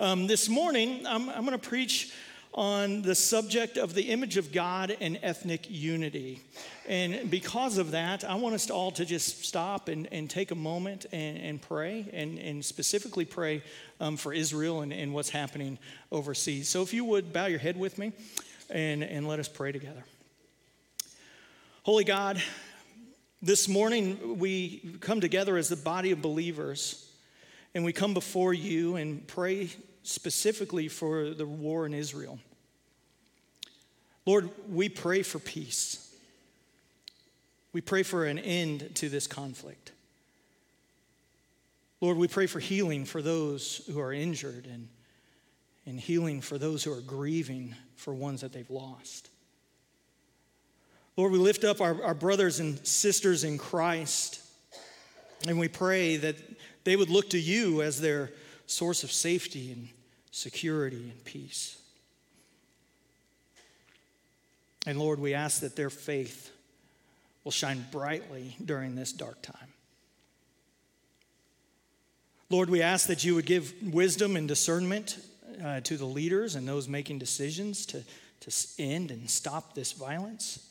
Um, 0.00 0.28
this 0.28 0.48
morning, 0.48 1.04
I'm, 1.08 1.28
I'm 1.28 1.44
going 1.44 1.58
to 1.58 1.68
preach 1.68 2.12
on 2.54 3.02
the 3.02 3.16
subject 3.16 3.76
of 3.76 3.94
the 3.94 4.10
image 4.10 4.36
of 4.36 4.52
God 4.52 4.96
and 5.00 5.18
ethnic 5.24 5.66
unity. 5.68 6.40
And 6.86 7.28
because 7.28 7.78
of 7.78 7.90
that, 7.90 8.22
I 8.22 8.36
want 8.36 8.54
us 8.54 8.70
all 8.70 8.92
to 8.92 9.04
just 9.04 9.44
stop 9.44 9.88
and, 9.88 10.06
and 10.12 10.30
take 10.30 10.52
a 10.52 10.54
moment 10.54 11.06
and, 11.10 11.38
and 11.38 11.60
pray, 11.60 12.08
and, 12.12 12.38
and 12.38 12.64
specifically 12.64 13.24
pray 13.24 13.60
um, 13.98 14.16
for 14.16 14.32
Israel 14.32 14.82
and, 14.82 14.92
and 14.92 15.12
what's 15.12 15.30
happening 15.30 15.80
overseas. 16.12 16.68
So 16.68 16.82
if 16.82 16.94
you 16.94 17.04
would 17.04 17.32
bow 17.32 17.46
your 17.46 17.58
head 17.58 17.76
with 17.76 17.98
me 17.98 18.12
and, 18.70 19.02
and 19.02 19.26
let 19.26 19.40
us 19.40 19.48
pray 19.48 19.72
together. 19.72 20.04
Holy 21.82 22.04
God, 22.04 22.40
this 23.42 23.66
morning 23.66 24.38
we 24.38 24.96
come 25.00 25.20
together 25.20 25.56
as 25.56 25.68
the 25.68 25.76
body 25.76 26.12
of 26.12 26.22
believers 26.22 27.04
and 27.74 27.84
we 27.84 27.92
come 27.92 28.14
before 28.14 28.54
you 28.54 28.96
and 28.96 29.26
pray 29.26 29.70
specifically 30.02 30.88
for 30.88 31.30
the 31.30 31.46
war 31.46 31.86
in 31.86 31.94
Israel. 31.94 32.38
Lord, 34.26 34.50
we 34.70 34.88
pray 34.88 35.22
for 35.22 35.38
peace. 35.38 36.14
We 37.72 37.80
pray 37.80 38.02
for 38.02 38.24
an 38.26 38.38
end 38.38 38.94
to 38.96 39.08
this 39.08 39.26
conflict. 39.26 39.92
Lord, 42.00 42.16
we 42.16 42.28
pray 42.28 42.46
for 42.46 42.60
healing 42.60 43.04
for 43.04 43.22
those 43.22 43.82
who 43.92 44.00
are 44.00 44.12
injured 44.12 44.66
and, 44.66 44.88
and 45.86 45.98
healing 45.98 46.40
for 46.40 46.58
those 46.58 46.84
who 46.84 46.92
are 46.92 47.00
grieving 47.00 47.74
for 47.96 48.14
ones 48.14 48.42
that 48.42 48.52
they've 48.52 48.70
lost. 48.70 49.30
Lord, 51.16 51.32
we 51.32 51.38
lift 51.38 51.64
up 51.64 51.80
our, 51.80 52.00
our 52.04 52.14
brothers 52.14 52.60
and 52.60 52.86
sisters 52.86 53.42
in 53.42 53.58
Christ, 53.58 54.40
and 55.48 55.58
we 55.58 55.66
pray 55.66 56.16
that 56.16 56.36
they 56.84 56.94
would 56.94 57.10
look 57.10 57.30
to 57.30 57.38
you 57.38 57.82
as 57.82 58.00
their 58.00 58.30
source 58.68 59.02
of 59.02 59.10
safety 59.10 59.72
and 59.72 59.88
security 60.30 61.10
and 61.10 61.24
peace. 61.24 61.80
And 64.86 64.98
Lord, 64.98 65.18
we 65.18 65.34
ask 65.34 65.60
that 65.62 65.74
their 65.74 65.90
faith 65.90 66.52
will 67.44 67.50
shine 67.52 67.84
brightly 67.90 68.56
during 68.64 68.94
this 68.94 69.12
dark 69.12 69.42
time. 69.42 69.72
Lord, 72.50 72.70
we 72.70 72.80
ask 72.80 73.08
that 73.08 73.24
you 73.24 73.34
would 73.34 73.46
give 73.46 73.74
wisdom 73.82 74.36
and 74.36 74.46
discernment 74.46 75.18
uh, 75.62 75.80
to 75.80 75.96
the 75.96 76.04
leaders 76.04 76.54
and 76.54 76.68
those 76.68 76.88
making 76.88 77.18
decisions 77.18 77.84
to, 77.86 78.04
to 78.40 78.66
end 78.78 79.10
and 79.10 79.28
stop 79.28 79.74
this 79.74 79.92
violence. 79.92 80.66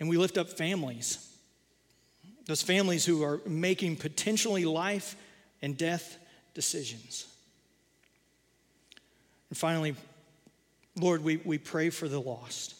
And 0.00 0.08
we 0.08 0.16
lift 0.16 0.38
up 0.38 0.48
families, 0.48 1.36
those 2.46 2.62
families 2.62 3.04
who 3.04 3.22
are 3.24 3.40
making 3.46 3.96
potentially 3.96 4.64
life 4.64 5.16
and 5.62 5.76
death 5.76 6.18
decisions. 6.58 7.28
And 9.48 9.56
finally, 9.56 9.94
Lord, 10.98 11.22
we, 11.22 11.36
we 11.36 11.56
pray 11.56 11.88
for 11.90 12.08
the 12.08 12.20
lost. 12.20 12.74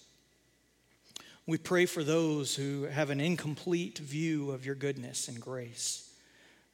We 1.47 1.59
pray 1.59 1.87
for 1.87 2.03
those 2.03 2.57
who 2.57 2.83
have 2.87 3.11
an 3.11 3.21
incomplete 3.21 3.99
view 3.99 4.51
of 4.51 4.67
your 4.67 4.75
goodness 4.75 5.29
and 5.29 5.41
grace, 5.41 6.13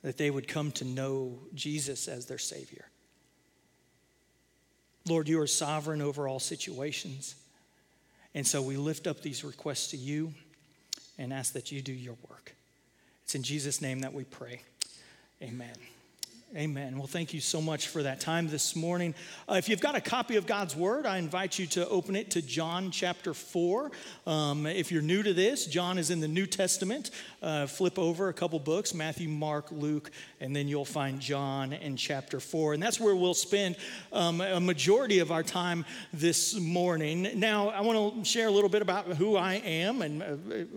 that 0.01 0.17
they 0.17 0.31
would 0.31 0.49
come 0.49 0.73
to 0.73 0.87
know 0.87 1.41
Jesus 1.53 2.09
as 2.09 2.25
their 2.25 2.39
Savior. 2.39 2.87
Lord, 5.07 5.29
you 5.29 5.39
are 5.43 5.47
sovereign 5.47 6.01
over 6.01 6.27
all 6.27 6.41
situations. 6.41 7.35
And 8.35 8.47
so 8.47 8.63
we 8.63 8.79
lift 8.79 9.07
up 9.07 9.21
these 9.21 9.45
requests 9.45 9.89
to 9.89 9.99
you 9.99 10.33
and 11.19 11.35
ask 11.35 11.53
that 11.53 11.71
you 11.71 11.83
do 11.83 11.93
your 11.93 12.17
work. 12.31 12.55
It's 13.25 13.35
in 13.35 13.43
Jesus' 13.43 13.83
name 13.83 14.01
that 14.01 14.15
we 14.15 14.25
pray. 14.25 14.63
Amen. 15.43 15.77
Amen. 16.57 16.97
Well, 16.97 17.09
thank 17.09 17.35
you 17.35 17.41
so 17.41 17.61
much 17.61 17.89
for 17.89 18.05
that 18.05 18.21
time 18.21 18.47
this 18.47 18.77
morning. 18.77 19.13
Uh, 19.49 19.55
if 19.55 19.69
you've 19.69 19.81
got 19.81 19.97
a 19.97 20.01
copy 20.01 20.37
of 20.37 20.47
God's 20.47 20.77
Word, 20.77 21.05
I 21.05 21.19
invite 21.19 21.59
you 21.59 21.67
to 21.69 21.89
open 21.89 22.15
it 22.15 22.31
to 22.31 22.43
John 22.43 22.93
chapter 22.93 23.35
4. 23.35 23.91
Um, 24.25 24.65
if 24.65 24.93
you're 24.93 25.03
new 25.03 25.25
to 25.25 25.35
this, 25.35 25.67
John 25.67 25.99
is 25.99 26.11
in 26.11 26.21
the 26.21 26.29
New 26.29 26.47
Testament. 26.47 27.11
Uh, 27.43 27.67
flip 27.67 27.99
over 27.99 28.29
a 28.29 28.33
couple 28.33 28.61
books 28.61 28.95
Matthew, 28.95 29.29
Mark, 29.29 29.73
Luke, 29.73 30.13
and 30.41 30.55
then 30.55 30.69
you'll 30.69 30.85
find 30.85 31.19
John 31.19 31.73
in 31.73 31.97
chapter 31.97 32.39
4. 32.39 32.75
And 32.75 32.81
that's 32.81 33.01
where 33.01 33.17
we'll 33.17 33.35
spend 33.35 33.75
um, 34.13 34.41
a 34.41 34.61
majority 34.61 35.19
of 35.19 35.33
our 35.33 35.43
time 35.43 35.85
this 36.13 36.55
morning. 36.55 37.31
Now, 37.35 37.71
I 37.71 37.81
want 37.81 38.23
to 38.23 38.25
share 38.25 38.47
a 38.47 38.53
little 38.53 38.71
bit 38.71 38.81
about 38.81 39.07
who 39.07 39.35
I 39.35 39.55
am 39.55 40.03
and 40.03 40.23
uh, 40.23 40.27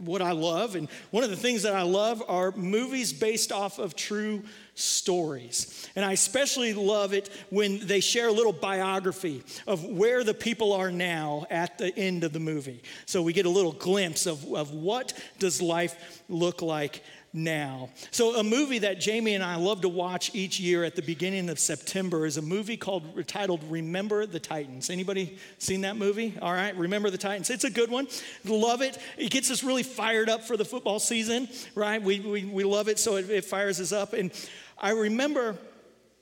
what 0.01 0.23
I 0.23 0.31
love. 0.31 0.73
And 0.73 0.89
one 1.11 1.23
of 1.23 1.29
the 1.29 1.35
things 1.35 1.61
that 1.61 1.75
I 1.75 1.83
love 1.83 2.23
are 2.27 2.51
movies 2.53 3.13
based 3.13 3.51
off 3.51 3.77
of 3.77 3.95
true 3.95 4.41
stories. 4.77 5.89
And 5.95 6.05
I 6.05 6.13
especially 6.13 6.73
love 6.73 7.13
it 7.13 7.29
when 7.49 7.85
they 7.85 7.99
share 7.99 8.27
a 8.27 8.31
little 8.31 8.53
biography 8.53 9.43
of 9.65 9.83
where 9.83 10.23
the 10.23 10.33
people 10.33 10.73
are 10.73 10.91
now 10.91 11.45
at 11.49 11.77
the 11.77 11.97
end 11.97 12.23
of 12.23 12.31
the 12.31 12.39
movie. 12.39 12.83
So 13.05 13.21
we 13.21 13.33
get 13.33 13.45
a 13.45 13.49
little 13.49 13.71
glimpse 13.71 14.25
of, 14.25 14.45
of 14.53 14.71
what 14.71 15.13
does 15.39 15.61
life 15.61 16.21
look 16.29 16.61
like 16.61 17.01
now. 17.33 17.89
So, 18.11 18.35
a 18.37 18.43
movie 18.43 18.79
that 18.79 18.99
Jamie 18.99 19.35
and 19.35 19.43
I 19.43 19.55
love 19.55 19.81
to 19.81 19.89
watch 19.89 20.33
each 20.33 20.59
year 20.59 20.83
at 20.83 20.95
the 20.95 21.01
beginning 21.01 21.49
of 21.49 21.59
September 21.59 22.25
is 22.25 22.37
a 22.37 22.41
movie 22.41 22.77
called 22.77 23.27
titled 23.27 23.63
Remember 23.69 24.25
the 24.25 24.39
Titans. 24.39 24.89
Anybody 24.89 25.37
seen 25.57 25.81
that 25.81 25.97
movie? 25.97 26.37
All 26.41 26.53
right, 26.53 26.75
Remember 26.75 27.09
the 27.09 27.17
Titans. 27.17 27.49
It's 27.49 27.63
a 27.63 27.69
good 27.69 27.91
one. 27.91 28.07
Love 28.45 28.81
it. 28.81 28.97
It 29.17 29.31
gets 29.31 29.51
us 29.51 29.63
really 29.63 29.83
fired 29.83 30.29
up 30.29 30.43
for 30.43 30.57
the 30.57 30.65
football 30.65 30.99
season, 30.99 31.47
right? 31.75 32.01
We, 32.01 32.19
we, 32.19 32.45
we 32.45 32.63
love 32.63 32.87
it, 32.87 32.99
so 32.99 33.17
it, 33.17 33.29
it 33.29 33.45
fires 33.45 33.79
us 33.79 33.91
up. 33.91 34.13
And 34.13 34.31
I 34.79 34.91
remember 34.91 35.57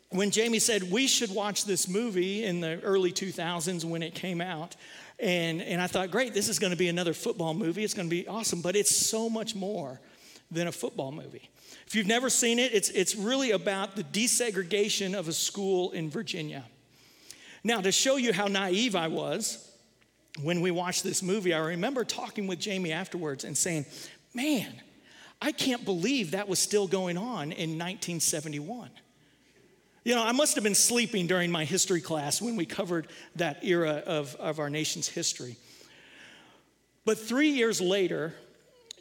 when 0.09 0.31
Jamie 0.31 0.59
said 0.59 0.89
we 0.91 1.07
should 1.07 1.33
watch 1.33 1.65
this 1.65 1.87
movie 1.87 2.43
in 2.45 2.61
the 2.61 2.79
early 2.81 3.11
2000s 3.11 3.83
when 3.83 4.01
it 4.01 4.15
came 4.15 4.39
out. 4.39 4.75
And, 5.19 5.61
and 5.61 5.81
I 5.81 5.87
thought, 5.87 6.11
great, 6.11 6.33
this 6.33 6.49
is 6.49 6.59
going 6.59 6.71
to 6.71 6.77
be 6.77 6.87
another 6.87 7.13
football 7.13 7.53
movie. 7.53 7.83
It's 7.83 7.93
going 7.93 8.09
to 8.09 8.15
be 8.15 8.27
awesome. 8.27 8.61
But 8.61 8.75
it's 8.75 8.95
so 8.95 9.29
much 9.29 9.55
more 9.55 9.99
than 10.51 10.67
a 10.67 10.71
football 10.71 11.11
movie. 11.11 11.49
If 11.87 11.95
you've 11.95 12.07
never 12.07 12.29
seen 12.29 12.59
it, 12.59 12.73
it's, 12.73 12.89
it's 12.89 13.15
really 13.15 13.51
about 13.51 13.95
the 13.95 14.03
desegregation 14.03 15.17
of 15.17 15.27
a 15.27 15.33
school 15.33 15.91
in 15.91 16.09
Virginia. 16.09 16.63
Now, 17.63 17.81
to 17.81 17.91
show 17.91 18.17
you 18.17 18.31
how 18.31 18.47
naive 18.47 18.95
I 18.95 19.07
was 19.07 19.71
when 20.41 20.61
we 20.61 20.71
watched 20.71 21.03
this 21.03 21.23
movie, 21.23 21.53
I 21.53 21.59
remember 21.59 22.03
talking 22.03 22.47
with 22.47 22.59
Jamie 22.59 22.91
afterwards 22.91 23.43
and 23.43 23.57
saying, 23.57 23.85
man, 24.33 24.73
I 25.41 25.51
can't 25.51 25.85
believe 25.85 26.31
that 26.31 26.47
was 26.47 26.59
still 26.59 26.87
going 26.87 27.17
on 27.17 27.51
in 27.51 27.77
1971. 27.77 28.89
You 30.03 30.13
know, 30.13 30.23
I 30.23 30.33
must 30.33 30.55
have 30.55 30.63
been 30.63 30.75
sleeping 30.75 31.25
during 31.25 31.51
my 31.51 31.65
history 31.65 32.01
class 32.01 32.41
when 32.41 32.55
we 32.55 32.65
covered 32.65 33.07
that 33.37 33.63
era 33.63 34.03
of, 34.05 34.35
of 34.35 34.59
our 34.59 34.69
nation's 34.69 35.07
history. 35.07 35.57
But 37.05 37.19
three 37.19 37.49
years 37.49 37.81
later, 37.81 38.33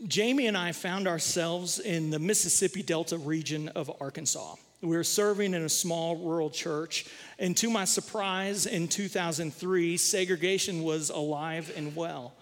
Jamie 0.07 0.47
and 0.47 0.57
I 0.57 0.73
found 0.73 1.07
ourselves 1.07 1.79
in 1.79 2.11
the 2.11 2.19
Mississippi 2.19 2.83
Delta 2.83 3.19
region 3.19 3.69
of 3.69 3.91
Arkansas. 4.01 4.57
We 4.81 4.97
were 4.97 5.05
serving 5.05 5.55
in 5.55 5.63
a 5.63 5.69
small 5.69 6.17
rural 6.17 6.51
church, 6.51 7.07
and 7.39 7.57
to 7.59 7.71
my 7.71 7.85
surprise, 7.85 8.67
in 8.67 8.89
2003, 8.89 9.97
segregation 9.97 10.83
was 10.83 11.11
alive 11.11 11.73
and 11.77 11.95
well. 11.97 12.35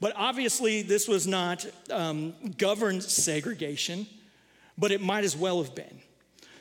But 0.00 0.12
obviously, 0.16 0.82
this 0.82 1.08
was 1.08 1.26
not 1.26 1.66
um, 1.90 2.34
governed 2.58 3.02
segregation, 3.02 4.06
but 4.76 4.90
it 4.90 5.00
might 5.00 5.24
as 5.24 5.36
well 5.36 5.62
have 5.62 5.74
been. 5.74 6.00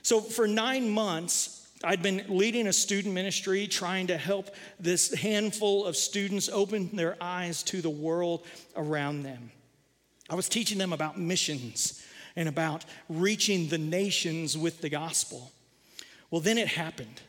So, 0.02 0.22
for 0.22 0.48
nine 0.48 0.90
months, 0.90 1.68
I'd 1.84 2.02
been 2.02 2.24
leading 2.30 2.68
a 2.68 2.74
student 2.74 3.14
ministry 3.14 3.68
trying 3.68 4.08
to 4.08 4.18
help 4.18 4.50
this 4.80 5.14
handful 5.14 5.86
of 5.86 5.98
students 5.98 6.50
open 6.50 6.96
their 6.96 7.18
eyes 7.20 7.62
to 7.64 7.82
the 7.82 7.90
world 7.90 8.46
around 8.76 9.24
them. 9.24 9.52
I 10.30 10.36
was 10.36 10.50
teaching 10.50 10.78
them 10.78 10.94
about 10.94 11.20
missions 11.20 12.02
and 12.36 12.50
about 12.50 12.86
reaching 13.10 13.68
the 13.68 13.78
nations 13.78 14.58
with 14.58 14.82
the 14.82 14.90
gospel. 14.90 15.52
Well, 16.32 16.42
then 16.42 16.58
it 16.58 16.68
happened. 16.68 17.22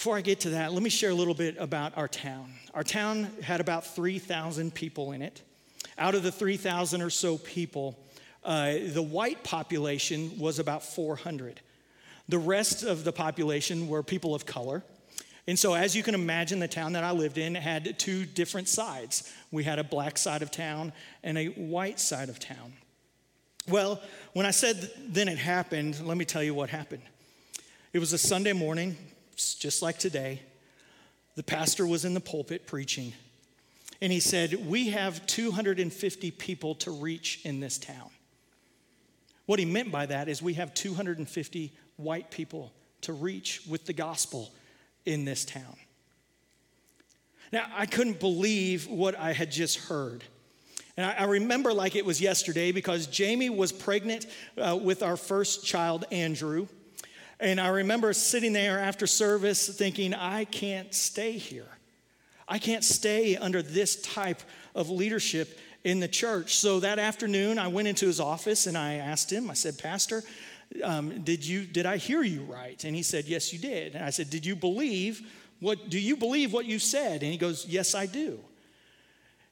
Before 0.00 0.16
I 0.16 0.22
get 0.22 0.40
to 0.40 0.50
that, 0.50 0.72
let 0.72 0.82
me 0.82 0.88
share 0.88 1.10
a 1.10 1.14
little 1.14 1.34
bit 1.34 1.56
about 1.58 1.94
our 1.98 2.08
town. 2.08 2.54
Our 2.72 2.82
town 2.82 3.24
had 3.42 3.60
about 3.60 3.84
3,000 3.84 4.74
people 4.74 5.12
in 5.12 5.20
it. 5.20 5.42
Out 5.98 6.14
of 6.14 6.22
the 6.22 6.32
3,000 6.32 7.02
or 7.02 7.10
so 7.10 7.36
people, 7.36 7.98
uh, 8.42 8.76
the 8.94 9.02
white 9.02 9.44
population 9.44 10.38
was 10.38 10.58
about 10.58 10.82
400. 10.82 11.60
The 12.30 12.38
rest 12.38 12.82
of 12.82 13.04
the 13.04 13.12
population 13.12 13.88
were 13.88 14.02
people 14.02 14.34
of 14.34 14.46
color. 14.46 14.82
And 15.46 15.58
so, 15.58 15.74
as 15.74 15.94
you 15.94 16.02
can 16.02 16.14
imagine, 16.14 16.60
the 16.60 16.66
town 16.66 16.94
that 16.94 17.04
I 17.04 17.10
lived 17.10 17.36
in 17.36 17.54
had 17.54 17.98
two 17.98 18.24
different 18.24 18.68
sides. 18.68 19.30
We 19.52 19.64
had 19.64 19.78
a 19.78 19.84
black 19.84 20.16
side 20.16 20.40
of 20.40 20.50
town 20.50 20.94
and 21.22 21.36
a 21.36 21.48
white 21.48 22.00
side 22.00 22.30
of 22.30 22.38
town. 22.38 22.72
Well, 23.68 24.00
when 24.32 24.46
I 24.46 24.50
said 24.50 24.90
then 25.08 25.28
it 25.28 25.36
happened, 25.36 26.00
let 26.02 26.16
me 26.16 26.24
tell 26.24 26.42
you 26.42 26.54
what 26.54 26.70
happened. 26.70 27.02
It 27.92 27.98
was 27.98 28.14
a 28.14 28.18
Sunday 28.18 28.54
morning, 28.54 28.96
just 29.54 29.82
like 29.82 29.98
today, 29.98 30.42
the 31.36 31.42
pastor 31.42 31.86
was 31.86 32.04
in 32.04 32.14
the 32.14 32.20
pulpit 32.20 32.66
preaching, 32.66 33.12
and 34.00 34.12
he 34.12 34.20
said, 34.20 34.66
We 34.66 34.90
have 34.90 35.26
250 35.26 36.30
people 36.32 36.74
to 36.76 36.90
reach 36.90 37.40
in 37.44 37.60
this 37.60 37.78
town. 37.78 38.10
What 39.46 39.58
he 39.58 39.64
meant 39.64 39.90
by 39.90 40.06
that 40.06 40.28
is 40.28 40.40
we 40.40 40.54
have 40.54 40.74
250 40.74 41.72
white 41.96 42.30
people 42.30 42.72
to 43.02 43.12
reach 43.12 43.62
with 43.68 43.84
the 43.86 43.92
gospel 43.92 44.52
in 45.04 45.24
this 45.24 45.44
town. 45.44 45.76
Now, 47.52 47.66
I 47.74 47.86
couldn't 47.86 48.20
believe 48.20 48.86
what 48.86 49.18
I 49.18 49.32
had 49.32 49.50
just 49.50 49.78
heard. 49.88 50.22
And 50.96 51.04
I, 51.04 51.14
I 51.14 51.24
remember 51.24 51.72
like 51.72 51.96
it 51.96 52.04
was 52.04 52.20
yesterday 52.20 52.72
because 52.72 53.06
Jamie 53.06 53.50
was 53.50 53.72
pregnant 53.72 54.26
uh, 54.56 54.78
with 54.80 55.02
our 55.02 55.16
first 55.16 55.64
child, 55.64 56.04
Andrew. 56.12 56.68
And 57.40 57.60
I 57.60 57.68
remember 57.68 58.12
sitting 58.12 58.52
there 58.52 58.78
after 58.78 59.06
service 59.06 59.66
thinking, 59.68 60.12
I 60.12 60.44
can't 60.44 60.94
stay 60.94 61.32
here. 61.32 61.68
I 62.46 62.58
can't 62.58 62.84
stay 62.84 63.36
under 63.36 63.62
this 63.62 64.02
type 64.02 64.42
of 64.74 64.90
leadership 64.90 65.58
in 65.82 66.00
the 66.00 66.08
church. 66.08 66.56
So 66.56 66.80
that 66.80 66.98
afternoon, 66.98 67.58
I 67.58 67.68
went 67.68 67.88
into 67.88 68.06
his 68.06 68.20
office 68.20 68.66
and 68.66 68.76
I 68.76 68.94
asked 68.94 69.32
him, 69.32 69.50
I 69.50 69.54
said, 69.54 69.78
Pastor, 69.78 70.22
um, 70.84 71.22
did, 71.22 71.46
you, 71.46 71.64
did 71.64 71.86
I 71.86 71.96
hear 71.96 72.22
you 72.22 72.42
right? 72.42 72.82
And 72.84 72.94
he 72.94 73.02
said, 73.02 73.24
Yes, 73.24 73.52
you 73.52 73.58
did. 73.58 73.94
And 73.94 74.04
I 74.04 74.10
said, 74.10 74.30
Did 74.30 74.44
you 74.44 74.54
believe 74.54 75.22
what, 75.60 75.90
do 75.90 75.98
you 75.98 76.16
believe 76.16 76.52
what 76.52 76.66
you 76.66 76.78
said? 76.78 77.22
And 77.22 77.32
he 77.32 77.38
goes, 77.38 77.66
Yes, 77.66 77.94
I 77.94 78.06
do. 78.06 78.38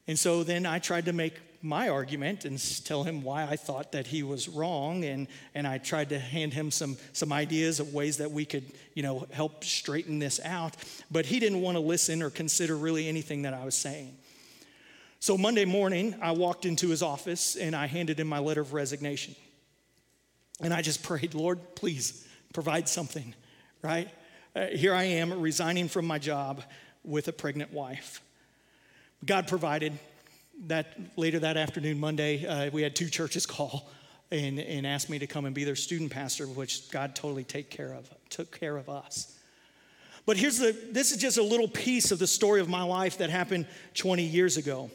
And 0.06 0.18
so 0.18 0.42
then 0.42 0.66
I 0.66 0.78
tried 0.78 1.06
to 1.06 1.12
make 1.12 1.34
my 1.60 1.88
argument 1.88 2.44
and 2.44 2.58
tell 2.84 3.04
him 3.04 3.22
why 3.22 3.44
I 3.44 3.56
thought 3.56 3.92
that 3.92 4.06
he 4.06 4.22
was 4.22 4.48
wrong. 4.48 5.04
And, 5.04 5.26
and 5.54 5.66
I 5.66 5.78
tried 5.78 6.10
to 6.10 6.18
hand 6.18 6.54
him 6.54 6.70
some, 6.70 6.96
some 7.12 7.32
ideas 7.32 7.80
of 7.80 7.92
ways 7.92 8.18
that 8.18 8.30
we 8.30 8.44
could, 8.44 8.64
you 8.94 9.02
know, 9.02 9.26
help 9.32 9.64
straighten 9.64 10.18
this 10.18 10.40
out. 10.44 10.76
But 11.10 11.26
he 11.26 11.40
didn't 11.40 11.60
want 11.60 11.76
to 11.76 11.80
listen 11.80 12.22
or 12.22 12.30
consider 12.30 12.76
really 12.76 13.08
anything 13.08 13.42
that 13.42 13.54
I 13.54 13.64
was 13.64 13.74
saying. 13.74 14.16
So 15.20 15.36
Monday 15.36 15.64
morning, 15.64 16.14
I 16.22 16.30
walked 16.30 16.64
into 16.64 16.88
his 16.88 17.02
office 17.02 17.56
and 17.56 17.74
I 17.74 17.86
handed 17.86 18.20
him 18.20 18.28
my 18.28 18.38
letter 18.38 18.60
of 18.60 18.72
resignation. 18.72 19.34
And 20.60 20.72
I 20.72 20.82
just 20.82 21.02
prayed, 21.02 21.34
Lord, 21.34 21.74
please 21.74 22.26
provide 22.52 22.88
something, 22.88 23.34
right? 23.82 24.08
Uh, 24.54 24.66
here 24.66 24.94
I 24.94 25.04
am 25.04 25.40
resigning 25.40 25.88
from 25.88 26.06
my 26.06 26.18
job 26.18 26.62
with 27.04 27.28
a 27.28 27.32
pregnant 27.32 27.72
wife. 27.72 28.20
God 29.24 29.48
provided 29.48 29.98
that 30.66 30.98
later 31.16 31.38
that 31.38 31.56
afternoon, 31.56 31.98
Monday, 31.98 32.46
uh, 32.46 32.70
we 32.70 32.82
had 32.82 32.96
two 32.96 33.08
churches 33.08 33.46
call 33.46 33.88
and, 34.30 34.58
and 34.58 34.86
asked 34.86 35.08
me 35.08 35.18
to 35.18 35.26
come 35.26 35.44
and 35.44 35.54
be 35.54 35.64
their 35.64 35.76
student 35.76 36.10
pastor, 36.10 36.46
which 36.46 36.90
God 36.90 37.14
totally 37.14 37.44
take 37.44 37.70
care 37.70 37.92
of, 37.92 38.10
took 38.28 38.58
care 38.58 38.76
of 38.76 38.88
us. 38.88 39.34
But 40.26 40.36
here's 40.36 40.58
the 40.58 40.76
this 40.92 41.12
is 41.12 41.18
just 41.18 41.38
a 41.38 41.42
little 41.42 41.68
piece 41.68 42.10
of 42.10 42.18
the 42.18 42.26
story 42.26 42.60
of 42.60 42.68
my 42.68 42.82
life 42.82 43.18
that 43.18 43.30
happened 43.30 43.66
20 43.94 44.22
years 44.22 44.56
ago. 44.56 44.90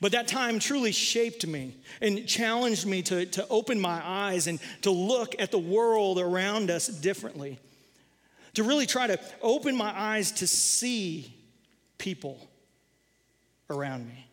But 0.00 0.12
that 0.12 0.26
time 0.26 0.58
truly 0.58 0.90
shaped 0.90 1.46
me 1.46 1.76
and 2.00 2.26
challenged 2.26 2.86
me 2.86 3.02
to, 3.02 3.26
to 3.26 3.46
open 3.48 3.78
my 3.78 4.00
eyes 4.04 4.48
and 4.48 4.58
to 4.80 4.90
look 4.90 5.36
at 5.38 5.52
the 5.52 5.58
world 5.58 6.18
around 6.18 6.70
us 6.70 6.88
differently. 6.88 7.60
To 8.54 8.64
really 8.64 8.86
try 8.86 9.06
to 9.06 9.20
open 9.40 9.76
my 9.76 9.96
eyes 9.96 10.32
to 10.32 10.46
see 10.48 11.32
people 11.98 12.48
around 13.70 14.08
me 14.08 14.26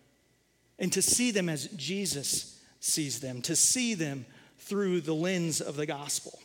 and 0.80 0.92
to 0.94 1.02
see 1.02 1.32
them 1.32 1.50
as 1.50 1.68
Jesus 1.76 2.60
sees 2.80 3.20
them, 3.20 3.42
to 3.44 3.56
see 3.56 3.94
them 3.94 4.26
through 4.58 5.02
the 5.02 5.14
lens 5.14 5.62
of 5.62 5.76
the 5.76 5.86
gospel. 5.86 6.40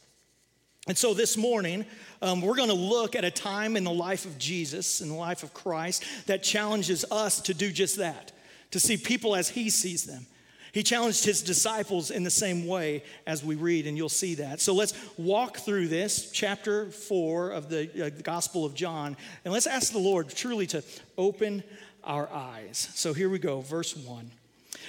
And 0.86 0.98
so 0.98 1.14
this 1.14 1.36
morning, 1.36 1.86
um, 2.20 2.42
we're 2.42 2.56
going 2.56 2.69
to 2.69 2.75
look 2.75 3.16
at 3.16 3.25
a 3.25 3.31
time 3.31 3.76
in 3.76 3.84
the 3.84 3.92
life 3.92 4.26
of 4.26 4.36
Jesus, 4.36 5.00
in 5.00 5.08
the 5.08 5.14
life 5.14 5.42
of 5.42 5.54
Christ, 5.54 6.04
that 6.26 6.42
challenges 6.42 7.04
us 7.10 7.40
to 7.42 7.54
do 7.54 7.72
just 7.72 7.96
that 7.96 8.32
to 8.72 8.81
see 8.81 8.96
people 8.96 9.36
as 9.36 9.48
he 9.48 9.70
sees 9.70 10.04
them. 10.04 10.26
He 10.72 10.82
challenged 10.82 11.25
his 11.25 11.40
disciples 11.40 12.10
in 12.10 12.25
the 12.25 12.30
same 12.30 12.66
way 12.66 13.04
as 13.28 13.44
we 13.44 13.54
read, 13.54 13.87
and 13.87 13.96
you'll 13.96 14.08
see 14.08 14.34
that. 14.34 14.60
So 14.60 14.75
let's 14.75 14.92
walk 15.16 15.58
through 15.58 15.87
this, 15.87 16.32
chapter 16.32 16.90
four 16.90 17.50
of 17.50 17.69
the, 17.69 18.06
uh, 18.06 18.10
the 18.10 18.22
Gospel 18.25 18.64
of 18.64 18.75
John, 18.75 19.16
and 19.44 19.54
let's 19.54 19.69
ask 19.69 19.92
the 19.92 20.00
Lord 20.00 20.28
truly 20.28 20.66
to 20.66 20.82
open 21.16 21.62
our 22.04 22.28
eyes. 22.32 22.88
So 22.94 23.12
here 23.12 23.28
we 23.28 23.38
go, 23.38 23.60
verse 23.60 23.96
one. 23.96 24.30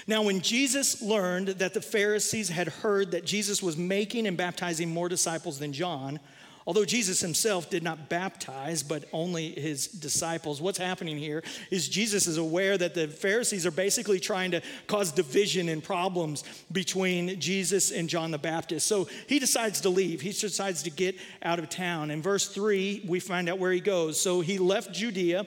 Now, 0.08 0.24
when 0.24 0.42
Jesus 0.42 1.02
learned 1.02 1.48
that 1.48 1.74
the 1.74 1.82
Pharisees 1.82 2.50
had 2.50 2.68
heard 2.68 3.12
that 3.12 3.26
Jesus 3.26 3.64
was 3.64 3.78
making 3.78 4.28
and 4.28 4.38
baptizing 4.38 4.90
more 4.90 5.10
disciples 5.10 5.58
than 5.58 5.74
John, 5.74 6.20
Although 6.68 6.86
Jesus 6.86 7.22
himself 7.22 7.70
did 7.70 7.84
not 7.84 8.10
baptize, 8.10 8.82
but 8.82 9.06
only 9.14 9.50
his 9.52 9.88
disciples, 9.88 10.60
what's 10.60 10.80
happening 10.80 11.16
here 11.16 11.44
is 11.70 11.88
Jesus 11.88 12.26
is 12.26 12.38
aware 12.38 12.76
that 12.76 12.96
the 12.96 13.08
Pharisees 13.08 13.68
are 13.68 13.72
basically 13.72 14.20
trying 14.20 14.50
to 14.50 14.62
cause 14.88 15.12
division 15.12 15.70
and 15.70 15.84
problems 15.84 16.44
between 16.72 17.40
Jesus 17.40 17.92
and 17.92 18.10
John 18.10 18.32
the 18.32 18.40
Baptist. 18.40 18.88
So 18.88 19.08
he 19.28 19.38
decides 19.38 19.82
to 19.82 19.90
leave. 19.90 20.22
He 20.22 20.32
decides 20.32 20.82
to 20.84 20.90
get 20.90 21.16
out 21.44 21.60
of 21.60 21.70
town. 21.70 22.10
In 22.10 22.24
verse 22.24 22.48
3, 22.48 23.06
we 23.08 23.20
find 23.20 23.48
out 23.48 23.60
where 23.60 23.72
he 23.72 23.80
goes. 23.80 24.20
So 24.20 24.42
he 24.42 24.58
left 24.58 24.92
Judea 24.92 25.46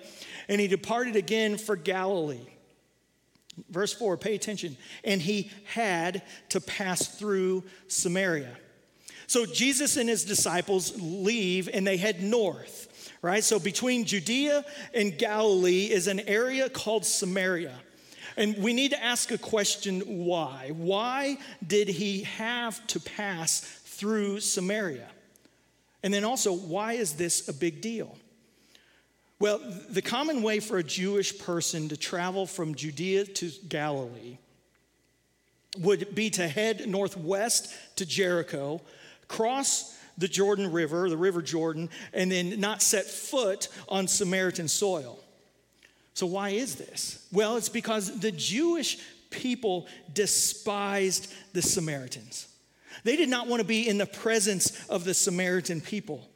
and 0.48 0.60
he 0.60 0.68
departed 0.68 1.16
again 1.16 1.58
for 1.58 1.76
Galilee. 1.76 2.46
Verse 3.70 3.92
4, 3.92 4.16
pay 4.16 4.34
attention. 4.34 4.76
And 5.04 5.20
he 5.20 5.50
had 5.64 6.22
to 6.50 6.60
pass 6.60 7.06
through 7.06 7.64
Samaria. 7.88 8.56
So 9.26 9.44
Jesus 9.44 9.96
and 9.96 10.08
his 10.08 10.24
disciples 10.24 10.98
leave 10.98 11.68
and 11.72 11.86
they 11.86 11.98
head 11.98 12.22
north, 12.22 13.12
right? 13.20 13.44
So 13.44 13.58
between 13.58 14.04
Judea 14.04 14.64
and 14.94 15.18
Galilee 15.18 15.90
is 15.90 16.06
an 16.06 16.20
area 16.20 16.70
called 16.70 17.04
Samaria. 17.04 17.74
And 18.38 18.56
we 18.58 18.72
need 18.72 18.92
to 18.92 19.04
ask 19.04 19.30
a 19.30 19.38
question 19.38 20.00
why? 20.00 20.70
Why 20.74 21.38
did 21.66 21.88
he 21.88 22.22
have 22.22 22.86
to 22.88 23.00
pass 23.00 23.60
through 23.60 24.40
Samaria? 24.40 25.08
And 26.02 26.14
then 26.14 26.24
also, 26.24 26.52
why 26.52 26.94
is 26.94 27.14
this 27.14 27.48
a 27.48 27.52
big 27.52 27.80
deal? 27.80 28.16
Well, 29.40 29.60
the 29.88 30.02
common 30.02 30.42
way 30.42 30.58
for 30.58 30.78
a 30.78 30.82
Jewish 30.82 31.38
person 31.38 31.88
to 31.90 31.96
travel 31.96 32.46
from 32.46 32.74
Judea 32.74 33.24
to 33.24 33.50
Galilee 33.68 34.38
would 35.78 36.14
be 36.14 36.30
to 36.30 36.48
head 36.48 36.88
northwest 36.88 37.72
to 37.96 38.06
Jericho, 38.06 38.80
cross 39.28 39.96
the 40.16 40.26
Jordan 40.26 40.72
River, 40.72 41.08
the 41.08 41.16
River 41.16 41.40
Jordan, 41.40 41.88
and 42.12 42.32
then 42.32 42.58
not 42.58 42.82
set 42.82 43.04
foot 43.04 43.68
on 43.88 44.08
Samaritan 44.08 44.66
soil. 44.66 45.20
So, 46.14 46.26
why 46.26 46.50
is 46.50 46.74
this? 46.74 47.24
Well, 47.30 47.56
it's 47.56 47.68
because 47.68 48.18
the 48.18 48.32
Jewish 48.32 48.98
people 49.30 49.86
despised 50.12 51.32
the 51.52 51.62
Samaritans. 51.62 52.48
They 53.04 53.14
did 53.14 53.28
not 53.28 53.46
want 53.46 53.60
to 53.60 53.68
be 53.68 53.88
in 53.88 53.98
the 53.98 54.06
presence 54.06 54.84
of 54.88 55.04
the 55.04 55.14
Samaritan 55.14 55.80
people. 55.80 56.28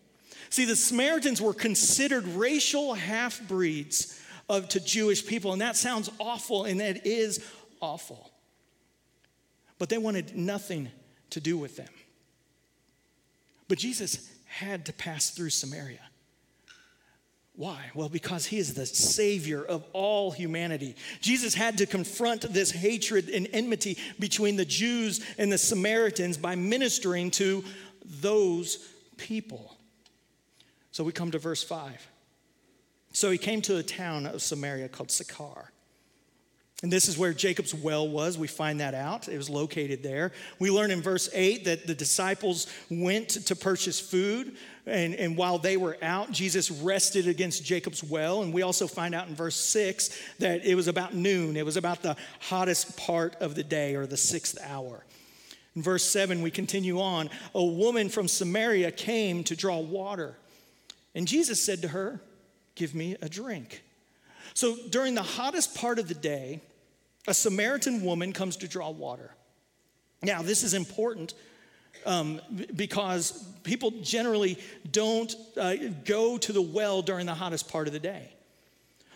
See, 0.53 0.67
the 0.67 0.77
Samaritans 0.77 1.41
were 1.41 1.55
considered 1.55 2.29
racial 2.29 2.93
half 2.93 3.41
breeds 3.49 4.21
to 4.51 4.81
Jewish 4.81 5.25
people, 5.25 5.55
and 5.55 5.63
that 5.63 5.77
sounds 5.77 6.11
awful, 6.21 6.67
and 6.67 6.79
it 6.79 7.06
is 7.06 7.43
awful. 7.81 8.31
But 9.79 9.89
they 9.89 9.97
wanted 9.97 10.37
nothing 10.37 10.91
to 11.31 11.41
do 11.41 11.56
with 11.56 11.77
them. 11.77 11.89
But 13.67 13.79
Jesus 13.79 14.31
had 14.44 14.85
to 14.85 14.93
pass 14.93 15.31
through 15.31 15.49
Samaria. 15.49 16.03
Why? 17.55 17.91
Well, 17.94 18.11
because 18.11 18.44
he 18.44 18.59
is 18.59 18.75
the 18.75 18.85
savior 18.85 19.65
of 19.65 19.87
all 19.94 20.32
humanity. 20.32 20.97
Jesus 21.23 21.55
had 21.55 21.79
to 21.79 21.87
confront 21.87 22.43
this 22.43 22.71
hatred 22.71 23.31
and 23.31 23.49
enmity 23.55 23.97
between 24.19 24.56
the 24.56 24.67
Jews 24.67 25.25
and 25.39 25.51
the 25.51 25.56
Samaritans 25.56 26.37
by 26.37 26.56
ministering 26.56 27.31
to 27.31 27.65
those 28.05 28.87
people. 29.17 29.79
So 30.93 31.03
we 31.05 31.13
come 31.13 31.31
to 31.32 31.39
verse 31.39 31.65
5. 31.65 32.08
So 33.13 33.31
he 33.31 33.39
came 33.39 33.61
to 33.63 33.77
a 33.77 33.82
town 33.82 34.27
of 34.27 34.41
Samaria 34.41 34.89
called 34.89 35.11
Sychar 35.11 35.72
and 36.82 36.93
this 36.93 37.08
is 37.08 37.17
where 37.17 37.32
Jacob's 37.32 37.72
well 37.72 38.08
was. 38.08 38.37
We 38.37 38.49
find 38.49 38.81
that 38.81 38.93
out. 38.93 39.29
It 39.29 39.37
was 39.37 39.49
located 39.49 40.03
there. 40.03 40.32
We 40.58 40.69
learn 40.69 40.91
in 40.91 41.01
verse 41.01 41.31
8 41.32 41.65
that 41.67 41.87
the 41.87 41.94
disciples 41.94 42.67
went 42.91 43.29
to 43.29 43.55
purchase 43.55 44.01
food. 44.01 44.56
And, 44.84 45.15
and 45.15 45.37
while 45.37 45.58
they 45.58 45.77
were 45.77 45.96
out, 46.03 46.32
Jesus 46.32 46.72
rested 46.72 47.29
against 47.29 47.65
Jacob's 47.65 48.03
well. 48.03 48.43
And 48.43 48.53
we 48.53 48.63
also 48.63 48.89
find 48.89 49.15
out 49.15 49.29
in 49.29 49.37
verse 49.37 49.55
6 49.55 50.11
that 50.41 50.67
it 50.67 50.75
was 50.75 50.89
about 50.89 51.15
noon. 51.15 51.56
It 51.56 51.65
was 51.65 51.77
about 51.77 52.03
the 52.03 52.17
hottest 52.41 52.96
part 52.96 53.37
of 53.37 53.55
the 53.55 53.63
day 53.63 53.94
or 53.94 54.05
the 54.05 54.17
sixth 54.17 54.58
hour. 54.61 55.05
In 55.77 55.82
verse 55.82 56.03
7, 56.03 56.43
we 56.43 56.51
continue 56.51 57.01
on. 57.01 57.31
A 57.55 57.65
woman 57.65 58.08
from 58.08 58.27
Samaria 58.27 58.91
came 58.91 59.44
to 59.44 59.55
draw 59.55 59.79
water. 59.79 60.34
And 61.15 61.29
Jesus 61.29 61.63
said 61.63 61.83
to 61.83 61.89
her, 61.89 62.21
Give 62.75 62.95
me 62.95 63.17
a 63.21 63.29
drink. 63.29 63.83
So 64.55 64.77
during 64.91 65.15
the 65.15 65.23
hottest 65.23 65.75
part 65.75 65.99
of 65.99 66.09
the 66.09 66.15
day, 66.15 66.61
a 67.29 67.35
Samaritan 67.35 68.03
woman 68.03 68.33
comes 68.33 68.57
to 68.59 68.69
draw 68.69 68.91
water. 68.91 69.35
Now, 70.23 70.43
this 70.43 70.63
is 70.63 70.75
important 70.75 71.35
um, 72.07 72.41
because 72.75 73.45
people 73.63 73.91
generally 74.03 74.59
don't 74.91 75.35
uh, 75.57 75.75
go 76.05 76.39
to 76.39 76.53
the 76.53 76.63
well 76.63 77.03
during 77.03 77.27
the 77.27 77.35
hottest 77.35 77.69
part 77.69 77.87
of 77.87 77.93
the 77.93 78.01
day. 78.01 78.33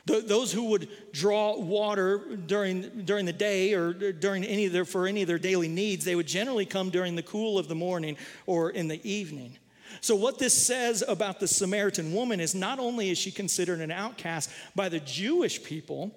those 0.05 0.53
who 0.53 0.65
would 0.71 0.89
draw 1.13 1.59
water 1.59 2.37
during, 2.47 3.05
during 3.05 3.27
the 3.27 3.33
day 3.33 3.75
or 3.75 3.93
during 4.13 4.45
any 4.45 4.67
of 4.67 4.73
their, 4.73 4.85
for 4.85 5.07
any 5.07 5.23
of 5.23 5.29
their 5.29 5.39
daily 5.39 5.69
needs, 5.69 6.05
they 6.05 6.15
would 6.15 6.29
generally 6.29 6.67
come 6.67 6.91
during 6.91 7.17
the 7.17 7.23
cool 7.23 7.59
of 7.59 7.69
the 7.69 7.75
morning 7.75 8.17
or 8.47 8.71
in 8.71 8.87
the 8.87 9.01
evening. 9.09 9.57
So, 10.01 10.15
what 10.15 10.39
this 10.39 10.55
says 10.55 11.03
about 11.07 11.41
the 11.41 11.49
Samaritan 11.49 12.13
woman 12.13 12.41
is 12.41 12.55
not 12.55 12.79
only 12.79 13.11
is 13.11 13.19
she 13.19 13.31
considered 13.31 13.81
an 13.81 13.91
outcast 13.91 14.51
by 14.75 14.89
the 14.89 15.01
Jewish 15.01 15.63
people, 15.63 16.15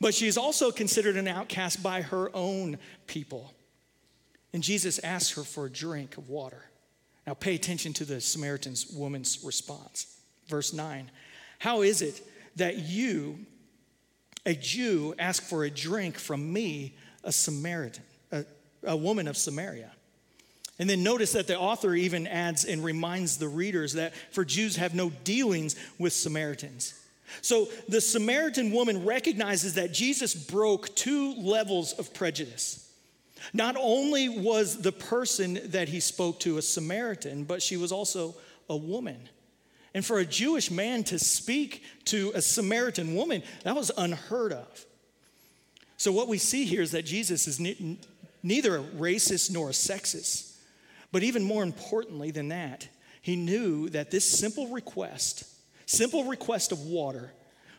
but 0.00 0.14
she 0.14 0.26
is 0.26 0.38
also 0.38 0.70
considered 0.70 1.16
an 1.16 1.28
outcast 1.28 1.82
by 1.82 2.02
her 2.02 2.30
own 2.34 2.78
people. 3.06 3.52
And 4.52 4.62
Jesus 4.62 4.98
asks 5.00 5.34
her 5.36 5.42
for 5.42 5.66
a 5.66 5.70
drink 5.70 6.16
of 6.16 6.28
water. 6.28 6.64
Now, 7.26 7.34
pay 7.34 7.54
attention 7.54 7.92
to 7.94 8.04
the 8.04 8.20
Samaritan 8.20 8.74
woman's 8.94 9.44
response. 9.44 10.18
Verse 10.46 10.72
9 10.72 11.10
How 11.58 11.82
is 11.82 12.02
it 12.02 12.22
that 12.56 12.78
you, 12.78 13.40
a 14.46 14.54
Jew, 14.54 15.14
ask 15.18 15.42
for 15.42 15.64
a 15.64 15.70
drink 15.70 16.18
from 16.18 16.52
me, 16.52 16.96
a 17.24 17.32
Samaritan, 17.32 18.04
a, 18.32 18.44
a 18.84 18.96
woman 18.96 19.28
of 19.28 19.36
Samaria? 19.36 19.90
And 20.78 20.88
then 20.88 21.02
notice 21.02 21.32
that 21.32 21.48
the 21.48 21.58
author 21.58 21.94
even 21.94 22.26
adds 22.26 22.64
and 22.64 22.84
reminds 22.84 23.36
the 23.36 23.48
readers 23.48 23.94
that 23.94 24.14
for 24.30 24.44
Jews 24.44 24.76
have 24.76 24.94
no 24.94 25.10
dealings 25.24 25.74
with 25.98 26.12
Samaritans. 26.12 26.94
So 27.42 27.68
the 27.88 28.00
Samaritan 28.00 28.70
woman 28.70 29.04
recognizes 29.04 29.74
that 29.74 29.92
Jesus 29.92 30.34
broke 30.34 30.94
two 30.94 31.34
levels 31.34 31.92
of 31.94 32.14
prejudice. 32.14 32.84
Not 33.52 33.76
only 33.78 34.28
was 34.28 34.78
the 34.78 34.92
person 34.92 35.60
that 35.70 35.88
he 35.88 36.00
spoke 36.00 36.40
to 36.40 36.58
a 36.58 36.62
Samaritan, 36.62 37.44
but 37.44 37.62
she 37.62 37.76
was 37.76 37.92
also 37.92 38.34
a 38.68 38.76
woman. 38.76 39.28
And 39.94 40.04
for 40.04 40.18
a 40.18 40.24
Jewish 40.24 40.70
man 40.70 41.02
to 41.04 41.18
speak 41.18 41.82
to 42.06 42.32
a 42.34 42.42
Samaritan 42.42 43.14
woman, 43.14 43.42
that 43.64 43.74
was 43.74 43.90
unheard 43.96 44.52
of. 44.52 44.86
So, 45.96 46.12
what 46.12 46.28
we 46.28 46.38
see 46.38 46.64
here 46.64 46.82
is 46.82 46.92
that 46.92 47.04
Jesus 47.04 47.48
is 47.48 47.58
ne- 47.58 47.98
neither 48.42 48.76
a 48.76 48.82
racist 48.82 49.50
nor 49.50 49.70
a 49.70 49.72
sexist. 49.72 50.47
But 51.10 51.22
even 51.22 51.42
more 51.42 51.62
importantly 51.62 52.30
than 52.30 52.48
that, 52.48 52.88
he 53.22 53.36
knew 53.36 53.88
that 53.90 54.10
this 54.10 54.24
simple 54.24 54.68
request, 54.68 55.44
simple 55.86 56.24
request 56.24 56.72
of 56.72 56.82
water, 56.82 57.32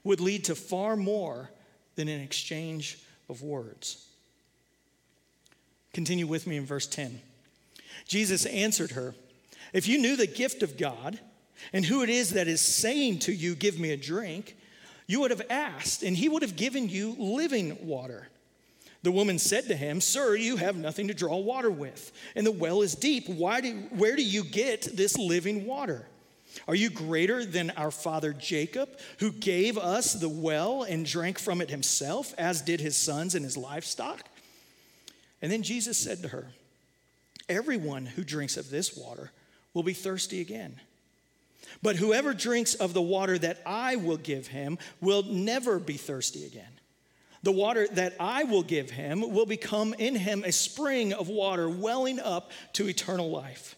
would 0.04 0.20
lead 0.20 0.46
to 0.46 0.56
far 0.56 0.96
more 0.96 1.50
than 1.96 2.08
an 2.08 2.22
exchange 2.22 3.00
of 3.30 3.42
words. 3.42 4.06
Continue 5.94 6.28
with 6.28 6.48
me 6.48 6.58
in 6.58 6.66
verse 6.66 6.88
10. 6.88 7.22
Jesus 8.08 8.46
answered 8.46 8.92
her, 8.92 9.16
If 9.74 9.88
you 9.88 9.98
knew 9.98 10.16
the 10.16 10.28
gift 10.28 10.64
of 10.64 10.78
God 10.78 11.20
and 11.74 11.86
who 11.86 12.04
it 12.04 12.10
is 12.10 12.32
that 12.32 12.48
is 12.48 12.62
saying 12.62 13.20
to 13.20 13.34
you, 13.34 13.56
Give 13.56 13.80
me 13.80 13.92
a 13.92 13.98
drink, 13.98 14.56
you 15.08 15.20
would 15.20 15.32
have 15.32 15.42
asked, 15.50 16.04
and 16.04 16.16
he 16.16 16.30
would 16.30 16.42
have 16.42 16.56
given 16.56 16.90
you 16.90 17.16
living 17.18 17.78
water. 17.86 18.30
The 19.02 19.12
woman 19.12 19.40
said 19.40 19.68
to 19.68 19.76
him, 19.76 20.02
Sir, 20.02 20.36
you 20.36 20.58
have 20.58 20.76
nothing 20.76 21.08
to 21.08 21.14
draw 21.14 21.38
water 21.38 21.72
with, 21.72 22.12
and 22.36 22.46
the 22.46 22.52
well 22.52 22.82
is 22.82 22.96
deep. 22.96 23.30
Why 23.30 23.62
do, 23.62 23.72
where 23.92 24.16
do 24.16 24.24
you 24.24 24.44
get 24.44 24.82
this 24.96 25.18
living 25.18 25.66
water? 25.66 26.06
Are 26.68 26.76
you 26.76 26.90
greater 26.90 27.46
than 27.46 27.70
our 27.72 27.92
father 27.92 28.34
Jacob, 28.34 28.90
who 29.20 29.32
gave 29.32 29.78
us 29.78 30.14
the 30.14 30.30
well 30.30 30.84
and 30.84 31.06
drank 31.06 31.40
from 31.40 31.62
it 31.62 31.70
himself, 31.70 32.34
as 32.38 32.62
did 32.62 32.82
his 32.82 32.98
sons 32.98 33.36
and 33.36 33.46
his 33.46 33.56
livestock? 33.56 34.26
And 35.42 35.52
then 35.52 35.64
Jesus 35.64 35.98
said 35.98 36.22
to 36.24 36.30
her, 36.30 36.48
Everyone 37.48 38.06
who 38.06 38.24
drinks 38.24 38.58
of 38.58 38.70
this 38.70 38.98
water 38.98 39.32
will 39.74 39.84
be 39.84 39.94
thirsty 39.94 40.42
again. 40.42 40.80
But 41.82 41.96
whoever 41.96 42.34
drinks 42.34 42.76
of 42.76 42.94
the 42.94 43.02
water 43.02 43.38
that 43.38 43.62
I 43.66 43.96
will 43.96 44.18
give 44.18 44.48
him 44.48 44.78
will 45.02 45.24
never 45.24 45.80
be 45.80 45.98
thirsty 45.98 46.46
again. 46.46 46.79
The 47.44 47.52
water 47.52 47.88
that 47.94 48.16
I 48.20 48.44
will 48.44 48.64
give 48.64 48.90
him 48.90 49.22
will 49.22 49.46
become 49.46 49.94
in 49.94 50.16
him 50.16 50.44
a 50.44 50.52
spring 50.52 51.14
of 51.14 51.30
water 51.30 51.70
welling 51.70 52.20
up 52.20 52.52
to 52.74 52.90
eternal 52.90 53.30
life. 53.30 53.76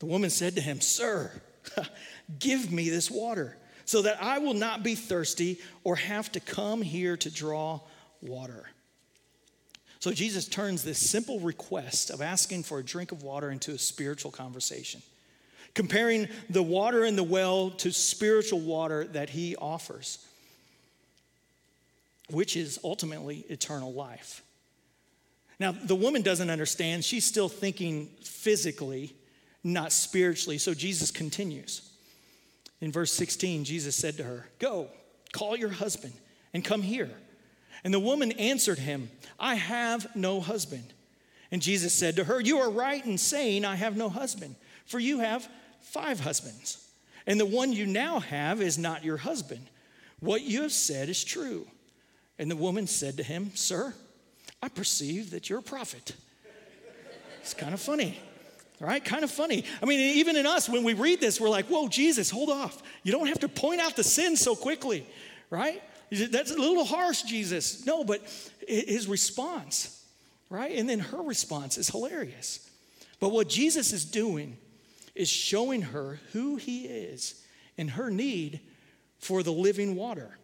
The 0.00 0.06
woman 0.06 0.30
said 0.30 0.56
to 0.56 0.60
him, 0.60 0.80
Sir, 0.80 1.30
give 2.38 2.72
me 2.72 2.90
this 2.90 3.10
water 3.10 3.56
so 3.84 4.02
that 4.02 4.20
I 4.20 4.38
will 4.38 4.54
not 4.54 4.82
be 4.82 4.96
thirsty 4.96 5.58
or 5.84 5.96
have 5.96 6.30
to 6.32 6.40
come 6.40 6.82
here 6.82 7.16
to 7.18 7.30
draw 7.30 7.80
water. 8.20 8.66
So 10.00 10.12
Jesus 10.12 10.46
turns 10.46 10.82
this 10.82 10.98
simple 10.98 11.40
request 11.40 12.10
of 12.10 12.20
asking 12.20 12.64
for 12.64 12.80
a 12.80 12.84
drink 12.84 13.12
of 13.12 13.22
water 13.22 13.50
into 13.50 13.72
a 13.72 13.78
spiritual 13.78 14.30
conversation, 14.32 15.02
comparing 15.74 16.28
the 16.50 16.62
water 16.62 17.04
in 17.04 17.16
the 17.16 17.22
well 17.22 17.70
to 17.70 17.92
spiritual 17.92 18.60
water 18.60 19.04
that 19.04 19.30
he 19.30 19.56
offers 19.56 20.18
which 22.30 22.56
is 22.56 22.78
ultimately 22.82 23.44
eternal 23.48 23.92
life. 23.92 24.42
Now, 25.58 25.72
the 25.72 25.94
woman 25.94 26.22
doesn't 26.22 26.50
understand. 26.50 27.04
She's 27.04 27.24
still 27.24 27.48
thinking 27.48 28.08
physically, 28.22 29.14
not 29.64 29.92
spiritually. 29.92 30.58
So 30.58 30.74
Jesus 30.74 31.10
continues. 31.10 31.90
In 32.80 32.92
verse 32.92 33.12
16, 33.12 33.64
Jesus 33.64 33.96
said 33.96 34.18
to 34.18 34.22
her, 34.22 34.48
Go, 34.58 34.88
call 35.32 35.56
your 35.56 35.70
husband 35.70 36.12
and 36.52 36.64
come 36.64 36.82
here. 36.82 37.10
And 37.84 37.94
the 37.94 38.00
woman 38.00 38.32
answered 38.32 38.78
him, 38.78 39.10
I 39.38 39.54
have 39.54 40.14
no 40.14 40.40
husband. 40.40 40.92
And 41.50 41.62
Jesus 41.62 41.92
said 41.94 42.16
to 42.16 42.24
her, 42.24 42.40
You 42.40 42.58
are 42.58 42.70
right 42.70 43.04
in 43.04 43.16
saying, 43.18 43.64
I 43.64 43.76
have 43.76 43.96
no 43.96 44.08
husband, 44.08 44.56
for 44.84 44.98
you 44.98 45.20
have 45.20 45.48
five 45.80 46.20
husbands. 46.20 46.82
And 47.26 47.40
the 47.40 47.46
one 47.46 47.72
you 47.72 47.86
now 47.86 48.20
have 48.20 48.60
is 48.60 48.78
not 48.78 49.04
your 49.04 49.16
husband. 49.16 49.66
What 50.20 50.42
you 50.42 50.62
have 50.62 50.72
said 50.72 51.08
is 51.08 51.24
true. 51.24 51.66
And 52.38 52.50
the 52.50 52.56
woman 52.56 52.86
said 52.86 53.16
to 53.16 53.22
him, 53.22 53.50
Sir, 53.54 53.94
I 54.62 54.68
perceive 54.68 55.30
that 55.30 55.48
you're 55.48 55.60
a 55.60 55.62
prophet. 55.62 56.14
It's 57.40 57.54
kind 57.54 57.72
of 57.72 57.80
funny, 57.80 58.18
right? 58.80 59.04
Kind 59.04 59.24
of 59.24 59.30
funny. 59.30 59.64
I 59.82 59.86
mean, 59.86 60.00
even 60.16 60.36
in 60.36 60.46
us, 60.46 60.68
when 60.68 60.82
we 60.82 60.94
read 60.94 61.20
this, 61.20 61.40
we're 61.40 61.48
like, 61.48 61.66
Whoa, 61.66 61.88
Jesus, 61.88 62.30
hold 62.30 62.50
off. 62.50 62.82
You 63.02 63.12
don't 63.12 63.28
have 63.28 63.40
to 63.40 63.48
point 63.48 63.80
out 63.80 63.96
the 63.96 64.04
sin 64.04 64.36
so 64.36 64.54
quickly, 64.54 65.06
right? 65.50 65.82
That's 66.10 66.50
a 66.50 66.56
little 66.56 66.84
harsh, 66.84 67.22
Jesus. 67.22 67.86
No, 67.86 68.04
but 68.04 68.22
his 68.66 69.08
response, 69.08 70.04
right? 70.50 70.76
And 70.76 70.88
then 70.88 71.00
her 71.00 71.22
response 71.22 71.78
is 71.78 71.88
hilarious. 71.88 72.68
But 73.18 73.30
what 73.30 73.48
Jesus 73.48 73.92
is 73.92 74.04
doing 74.04 74.56
is 75.14 75.28
showing 75.28 75.82
her 75.82 76.20
who 76.32 76.56
he 76.56 76.84
is 76.84 77.42
and 77.78 77.90
her 77.90 78.10
need 78.10 78.60
for 79.18 79.42
the 79.42 79.52
living 79.52 79.96
water. 79.96 80.36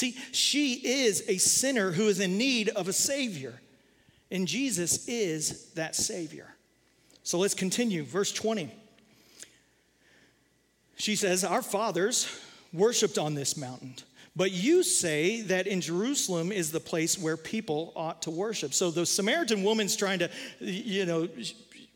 See, 0.00 0.16
she 0.32 0.76
is 0.76 1.24
a 1.28 1.36
sinner 1.36 1.92
who 1.92 2.08
is 2.08 2.20
in 2.20 2.38
need 2.38 2.70
of 2.70 2.88
a 2.88 2.92
Savior, 2.92 3.60
and 4.30 4.48
Jesus 4.48 5.06
is 5.06 5.72
that 5.72 5.94
Savior. 5.94 6.54
So 7.22 7.36
let's 7.36 7.52
continue. 7.52 8.02
Verse 8.02 8.32
20. 8.32 8.72
She 10.96 11.16
says, 11.16 11.44
Our 11.44 11.60
fathers 11.60 12.26
worshiped 12.72 13.18
on 13.18 13.34
this 13.34 13.58
mountain. 13.58 13.94
But 14.34 14.52
you 14.52 14.82
say 14.84 15.42
that 15.42 15.66
in 15.66 15.82
Jerusalem 15.82 16.50
is 16.50 16.72
the 16.72 16.80
place 16.80 17.18
where 17.18 17.36
people 17.36 17.92
ought 17.94 18.22
to 18.22 18.30
worship. 18.30 18.72
So 18.72 18.90
the 18.90 19.04
Samaritan 19.04 19.62
woman's 19.62 19.96
trying 19.96 20.20
to, 20.20 20.30
you 20.60 21.04
know, 21.04 21.28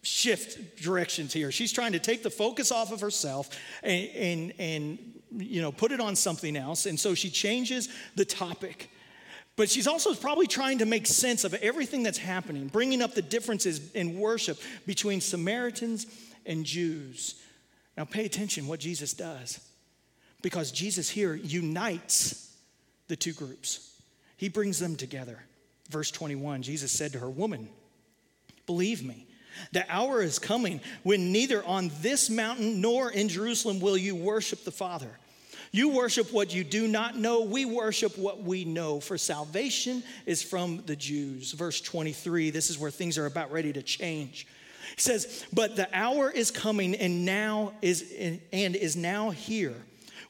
shift 0.02 0.82
directions 0.82 1.32
here. 1.32 1.50
She's 1.50 1.72
trying 1.72 1.92
to 1.92 1.98
take 1.98 2.22
the 2.22 2.28
focus 2.28 2.70
off 2.70 2.92
of 2.92 3.00
herself 3.00 3.48
and, 3.82 4.10
and, 4.10 4.52
and 4.58 4.98
you 5.36 5.62
know, 5.62 5.72
put 5.72 5.92
it 5.92 6.00
on 6.00 6.16
something 6.16 6.56
else. 6.56 6.86
And 6.86 6.98
so 6.98 7.14
she 7.14 7.30
changes 7.30 7.88
the 8.14 8.24
topic. 8.24 8.90
But 9.56 9.70
she's 9.70 9.86
also 9.86 10.14
probably 10.14 10.46
trying 10.46 10.78
to 10.78 10.86
make 10.86 11.06
sense 11.06 11.44
of 11.44 11.54
everything 11.54 12.02
that's 12.02 12.18
happening, 12.18 12.68
bringing 12.68 13.02
up 13.02 13.14
the 13.14 13.22
differences 13.22 13.92
in 13.92 14.18
worship 14.18 14.58
between 14.86 15.20
Samaritans 15.20 16.06
and 16.44 16.64
Jews. 16.64 17.40
Now, 17.96 18.04
pay 18.04 18.24
attention 18.24 18.66
what 18.66 18.80
Jesus 18.80 19.14
does, 19.14 19.60
because 20.42 20.72
Jesus 20.72 21.08
here 21.08 21.34
unites 21.34 22.52
the 23.06 23.16
two 23.16 23.32
groups, 23.32 24.00
he 24.36 24.48
brings 24.48 24.78
them 24.78 24.96
together. 24.96 25.44
Verse 25.90 26.10
21 26.10 26.62
Jesus 26.62 26.90
said 26.90 27.12
to 27.12 27.18
her, 27.18 27.30
Woman, 27.30 27.68
believe 28.66 29.04
me. 29.04 29.26
The 29.70 29.84
hour 29.88 30.20
is 30.20 30.40
coming 30.40 30.80
when 31.04 31.30
neither 31.30 31.64
on 31.64 31.92
this 32.00 32.28
mountain 32.28 32.80
nor 32.80 33.10
in 33.10 33.28
Jerusalem 33.28 33.78
will 33.78 33.96
you 33.96 34.16
worship 34.16 34.64
the 34.64 34.72
Father. 34.72 35.10
You 35.74 35.88
worship 35.88 36.32
what 36.32 36.54
you 36.54 36.62
do 36.62 36.86
not 36.86 37.16
know. 37.16 37.40
We 37.40 37.64
worship 37.64 38.16
what 38.16 38.40
we 38.40 38.64
know, 38.64 39.00
for 39.00 39.18
salvation 39.18 40.04
is 40.24 40.40
from 40.40 40.84
the 40.86 40.94
Jews. 40.94 41.50
Verse 41.50 41.80
23, 41.80 42.50
this 42.50 42.70
is 42.70 42.78
where 42.78 42.92
things 42.92 43.18
are 43.18 43.26
about 43.26 43.50
ready 43.50 43.72
to 43.72 43.82
change. 43.82 44.46
He 44.94 45.00
says, 45.00 45.44
But 45.52 45.74
the 45.74 45.88
hour 45.92 46.30
is 46.30 46.52
coming 46.52 46.94
and 46.94 47.24
now 47.24 47.72
is 47.82 48.08
and 48.52 48.76
is 48.76 48.94
now 48.94 49.30
here 49.30 49.74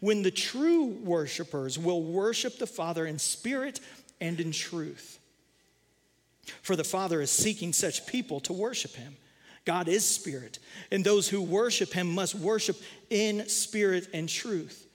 when 0.00 0.22
the 0.22 0.30
true 0.30 0.86
worshipers 0.86 1.78
will 1.78 2.02
worship 2.02 2.56
the 2.56 2.66
Father 2.66 3.04
in 3.04 3.18
spirit 3.18 3.80
and 4.22 4.40
in 4.40 4.50
truth. 4.50 5.18
For 6.62 6.74
the 6.74 6.84
Father 6.84 7.20
is 7.20 7.30
seeking 7.30 7.74
such 7.74 8.06
people 8.06 8.40
to 8.40 8.54
worship 8.54 8.94
him. 8.94 9.14
God 9.66 9.88
is 9.88 10.06
spirit, 10.08 10.58
and 10.90 11.04
those 11.04 11.28
who 11.28 11.42
worship 11.42 11.92
him 11.92 12.14
must 12.14 12.34
worship 12.34 12.80
in 13.10 13.46
spirit 13.46 14.08
and 14.14 14.26
truth. 14.26 14.86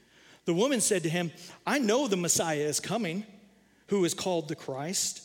The 0.49 0.55
woman 0.55 0.81
said 0.81 1.03
to 1.03 1.09
him, 1.09 1.31
I 1.63 1.77
know 1.77 2.07
the 2.07 2.17
Messiah 2.17 2.57
is 2.57 2.79
coming, 2.79 3.23
who 3.89 4.03
is 4.03 4.15
called 4.15 4.47
the 4.47 4.55
Christ. 4.55 5.21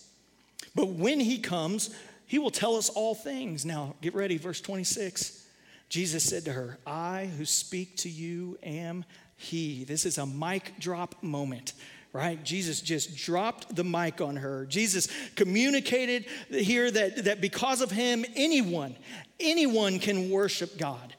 But 0.74 0.88
when 0.88 1.18
he 1.18 1.38
comes, 1.38 1.96
he 2.26 2.38
will 2.38 2.50
tell 2.50 2.76
us 2.76 2.90
all 2.90 3.14
things. 3.14 3.64
Now, 3.64 3.94
get 4.02 4.14
ready, 4.14 4.36
verse 4.36 4.60
26. 4.60 5.46
Jesus 5.88 6.22
said 6.24 6.44
to 6.44 6.52
her, 6.52 6.76
I 6.86 7.30
who 7.38 7.46
speak 7.46 7.96
to 8.00 8.10
you 8.10 8.58
am 8.62 9.06
he. 9.38 9.84
This 9.84 10.04
is 10.04 10.18
a 10.18 10.26
mic 10.26 10.78
drop 10.78 11.22
moment, 11.22 11.72
right? 12.12 12.44
Jesus 12.44 12.82
just 12.82 13.16
dropped 13.16 13.74
the 13.74 13.82
mic 13.82 14.20
on 14.20 14.36
her. 14.36 14.66
Jesus 14.66 15.08
communicated 15.36 16.26
here 16.50 16.90
that, 16.90 17.24
that 17.24 17.40
because 17.40 17.80
of 17.80 17.90
him, 17.90 18.26
anyone, 18.36 18.94
anyone 19.40 20.00
can 20.00 20.28
worship 20.28 20.76
God 20.76 21.14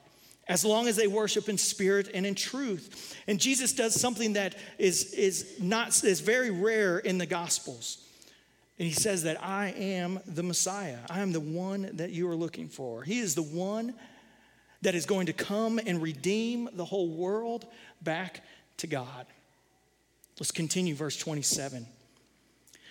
as 0.48 0.64
long 0.64 0.86
as 0.86 0.96
they 0.96 1.06
worship 1.06 1.48
in 1.48 1.58
spirit 1.58 2.08
and 2.14 2.24
in 2.24 2.34
truth. 2.34 3.16
And 3.26 3.40
Jesus 3.40 3.72
does 3.72 3.98
something 4.00 4.34
that 4.34 4.54
is, 4.78 5.12
is 5.12 5.56
not 5.60 5.88
is 6.04 6.20
very 6.20 6.50
rare 6.50 6.98
in 6.98 7.18
the 7.18 7.26
gospels. 7.26 7.98
And 8.78 8.86
he 8.86 8.94
says 8.94 9.22
that 9.24 9.42
I 9.42 9.68
am 9.70 10.20
the 10.26 10.42
Messiah. 10.42 10.98
I 11.08 11.20
am 11.20 11.32
the 11.32 11.40
one 11.40 11.90
that 11.94 12.10
you 12.10 12.28
are 12.28 12.36
looking 12.36 12.68
for. 12.68 13.02
He 13.02 13.20
is 13.20 13.34
the 13.34 13.42
one 13.42 13.94
that 14.82 14.94
is 14.94 15.06
going 15.06 15.26
to 15.26 15.32
come 15.32 15.80
and 15.84 16.00
redeem 16.02 16.68
the 16.74 16.84
whole 16.84 17.08
world 17.08 17.66
back 18.02 18.42
to 18.76 18.86
God. 18.86 19.26
Let's 20.38 20.52
continue, 20.52 20.94
verse 20.94 21.16
27. 21.16 21.86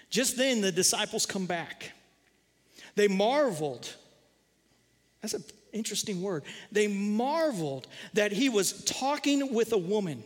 Just 0.10 0.38
then 0.38 0.62
the 0.62 0.72
disciples 0.72 1.26
come 1.26 1.46
back. 1.46 1.92
They 2.96 3.08
marveled. 3.08 3.94
That's 5.22 5.36
an 5.36 5.44
interesting 5.76 6.22
word. 6.22 6.44
They 6.72 6.88
marveled 6.88 7.88
that 8.14 8.32
he 8.32 8.50
was 8.50 8.84
talking 8.86 9.54
with 9.54 9.74
a 9.74 9.78
woman. 9.78 10.24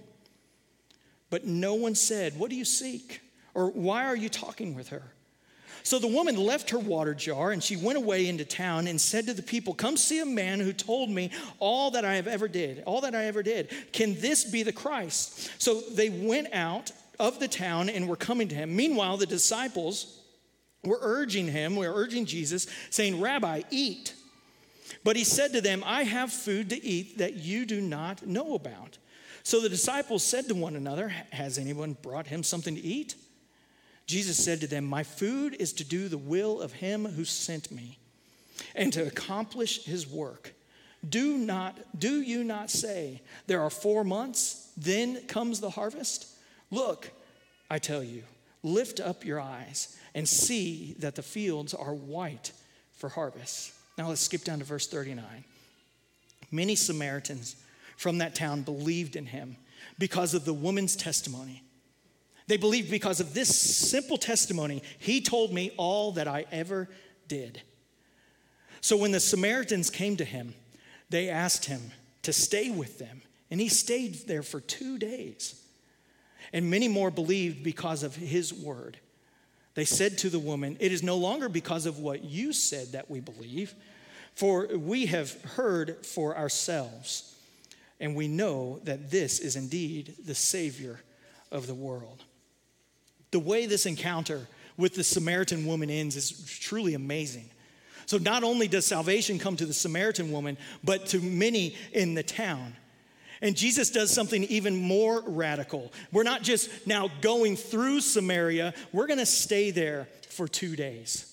But 1.30 1.46
no 1.46 1.74
one 1.74 1.96
said, 1.96 2.38
What 2.38 2.50
do 2.50 2.56
you 2.56 2.66
seek? 2.66 3.22
Or 3.54 3.70
why 3.72 4.06
are 4.06 4.16
you 4.16 4.30
talking 4.30 4.76
with 4.76 4.90
her? 4.90 5.04
So 5.84 5.98
the 5.98 6.08
woman 6.08 6.36
left 6.36 6.70
her 6.72 6.80
water 6.80 7.14
jar 7.14 7.52
and 7.52 7.64
she 7.64 7.76
went 7.76 7.98
away 7.98 8.28
into 8.28 8.46
town 8.46 8.88
and 8.88 9.00
said 9.00 9.26
to 9.28 9.34
the 9.34 9.42
people, 9.42 9.74
Come 9.74 9.98
see 9.98 10.20
a 10.20 10.26
man 10.26 10.60
who 10.60 10.74
told 10.74 11.10
me 11.10 11.32
all 11.60 11.92
that 11.92 12.06
I 12.06 12.16
have 12.16 12.28
ever 12.28 12.48
did, 12.48 12.84
all 12.86 13.02
that 13.02 13.16
I 13.16 13.26
ever 13.26 13.44
did. 13.44 13.70
Can 13.92 14.20
this 14.20 14.44
be 14.44 14.64
the 14.64 14.72
Christ? 14.72 15.50
So 15.62 15.82
they 15.82 16.10
went 16.10 16.54
out 16.54 16.92
of 17.20 17.40
the 17.40 17.48
town 17.48 17.90
and 17.90 18.08
were 18.08 18.16
coming 18.16 18.48
to 18.50 18.56
him. 18.56 18.76
Meanwhile, 18.76 19.18
the 19.18 19.26
disciples 19.26 20.20
were 20.84 21.00
urging 21.02 21.48
him, 21.48 21.76
were 21.76 21.94
urging 21.94 22.26
Jesus, 22.26 22.68
saying, 22.90 23.20
Rabbi, 23.20 23.64
eat. 23.70 24.14
But 25.04 25.16
he 25.16 25.24
said 25.24 25.54
to 25.54 25.62
them, 25.62 25.84
I 25.86 26.04
have 26.04 26.32
food 26.32 26.70
to 26.72 26.84
eat 26.84 27.18
that 27.20 27.36
you 27.36 27.66
do 27.66 27.82
not 27.82 28.26
know 28.26 28.56
about. 28.56 28.98
So 29.44 29.62
the 29.62 29.70
disciples 29.70 30.24
said 30.24 30.48
to 30.48 30.56
one 30.56 30.76
another, 30.76 31.10
Has 31.32 31.58
anyone 31.58 31.98
brought 32.02 32.28
him 32.28 32.44
something 32.44 32.76
to 32.76 32.82
eat? 32.82 33.16
Jesus 34.06 34.44
said 34.44 34.60
to 34.62 34.68
them, 34.68 34.86
My 34.86 35.04
food 35.04 35.56
is 35.60 35.74
to 35.74 35.84
do 35.84 36.08
the 36.08 36.18
will 36.18 36.62
of 36.62 36.74
him 36.74 37.06
who 37.06 37.26
sent 37.26 37.72
me 37.72 38.00
and 38.76 38.92
to 38.94 39.06
accomplish 39.06 39.84
his 39.86 40.08
work. 40.08 40.54
Do 41.08 41.38
not 41.38 41.78
do 41.98 42.22
you 42.22 42.44
not 42.44 42.70
say 42.70 43.22
there 43.48 43.62
are 43.62 43.70
4 43.70 44.04
months 44.04 44.72
then 44.76 45.26
comes 45.28 45.60
the 45.60 45.70
harvest? 45.70 46.28
Look, 46.72 47.12
I 47.70 47.80
tell 47.80 48.04
you, 48.04 48.24
lift 48.64 49.00
up 49.00 49.24
your 49.24 49.40
eyes 49.40 49.98
and 50.14 50.28
see 50.28 50.96
that 51.00 51.16
the 51.16 51.24
fields 51.24 51.74
are 51.74 51.94
white 51.94 52.52
for 52.98 53.10
harvest. 53.10 53.72
Now 54.00 54.08
let's 54.08 54.22
skip 54.22 54.46
down 54.46 54.60
to 54.60 54.64
verse 54.64 54.88
39. 54.88 55.26
Many 56.52 56.76
Samaritans 56.76 57.58
from 57.98 58.20
that 58.20 58.34
town 58.34 58.62
believed 58.62 59.18
in 59.18 59.26
him 59.26 59.58
because 59.98 60.34
of 60.34 60.46
the 60.46 60.54
woman's 60.54 60.96
testimony. 60.96 61.64
They 62.48 62.56
believed 62.56 62.90
because 62.90 63.20
of 63.20 63.34
this 63.34 63.54
simple 63.54 64.18
testimony, 64.18 64.84
he 65.00 65.20
told 65.20 65.52
me 65.52 65.74
all 65.76 66.14
that 66.14 66.30
I 66.30 66.46
ever 66.50 66.88
did. 67.28 67.62
So 68.80 68.96
when 68.96 69.12
the 69.12 69.20
Samaritans 69.20 69.90
came 69.90 70.16
to 70.16 70.24
him, 70.24 70.54
they 71.10 71.28
asked 71.28 71.66
him 71.66 71.92
to 72.22 72.32
stay 72.32 72.70
with 72.70 73.00
them, 73.00 73.22
and 73.52 73.60
he 73.60 73.68
stayed 73.68 74.28
there 74.28 74.44
for 74.44 74.62
two 74.62 74.98
days. 74.98 75.62
And 76.54 76.72
many 76.72 76.88
more 76.88 77.12
believed 77.12 77.66
because 77.66 78.04
of 78.04 78.16
his 78.16 78.54
word. 78.54 78.98
They 79.80 79.86
said 79.86 80.18
to 80.20 80.30
the 80.30 80.40
woman, 80.40 80.76
It 80.82 80.92
is 80.92 81.04
no 81.04 81.16
longer 81.16 81.48
because 81.48 81.86
of 81.86 82.00
what 82.00 82.24
you 82.26 82.52
said 82.52 82.92
that 82.92 83.10
we 83.10 83.22
believe, 83.22 83.74
for 84.40 84.68
we 84.68 85.08
have 85.08 85.34
heard 85.42 86.06
for 86.06 86.38
ourselves, 86.38 87.36
and 88.00 88.16
we 88.16 88.30
know 88.30 88.80
that 88.86 89.12
this 89.12 89.40
is 89.40 89.58
indeed 89.58 90.16
the 90.26 90.34
Savior 90.34 91.02
of 91.52 91.68
the 91.68 91.74
world. 91.74 92.24
The 93.32 93.40
way 93.40 93.66
this 93.66 93.86
encounter 93.86 94.48
with 94.78 94.96
the 94.96 95.04
Samaritan 95.04 95.66
woman 95.66 95.90
ends 95.90 96.16
is 96.16 96.58
truly 96.62 96.94
amazing. 96.94 97.50
So, 98.06 98.18
not 98.18 98.46
only 98.46 98.70
does 98.70 98.86
salvation 98.86 99.40
come 99.40 99.58
to 99.58 99.66
the 99.66 99.74
Samaritan 99.74 100.32
woman, 100.32 100.58
but 100.86 101.08
to 101.08 101.20
many 101.20 101.76
in 101.92 102.14
the 102.14 102.24
town. 102.24 102.78
And 103.42 103.58
Jesus 103.58 103.90
does 103.90 104.10
something 104.10 104.46
even 104.46 104.74
more 104.74 105.22
radical. 105.28 105.92
We're 106.14 106.24
not 106.24 106.44
just 106.44 106.88
now 106.88 107.10
going 107.20 107.58
through 107.58 108.00
Samaria, 108.00 108.74
we're 108.94 109.08
to 109.20 109.26
stay 109.26 109.72
there 109.72 110.08
for 110.30 110.48
two 110.48 110.78
days. 110.78 111.29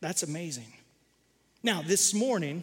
That's 0.00 0.22
amazing. 0.22 0.72
Now, 1.62 1.82
this 1.82 2.14
morning, 2.14 2.62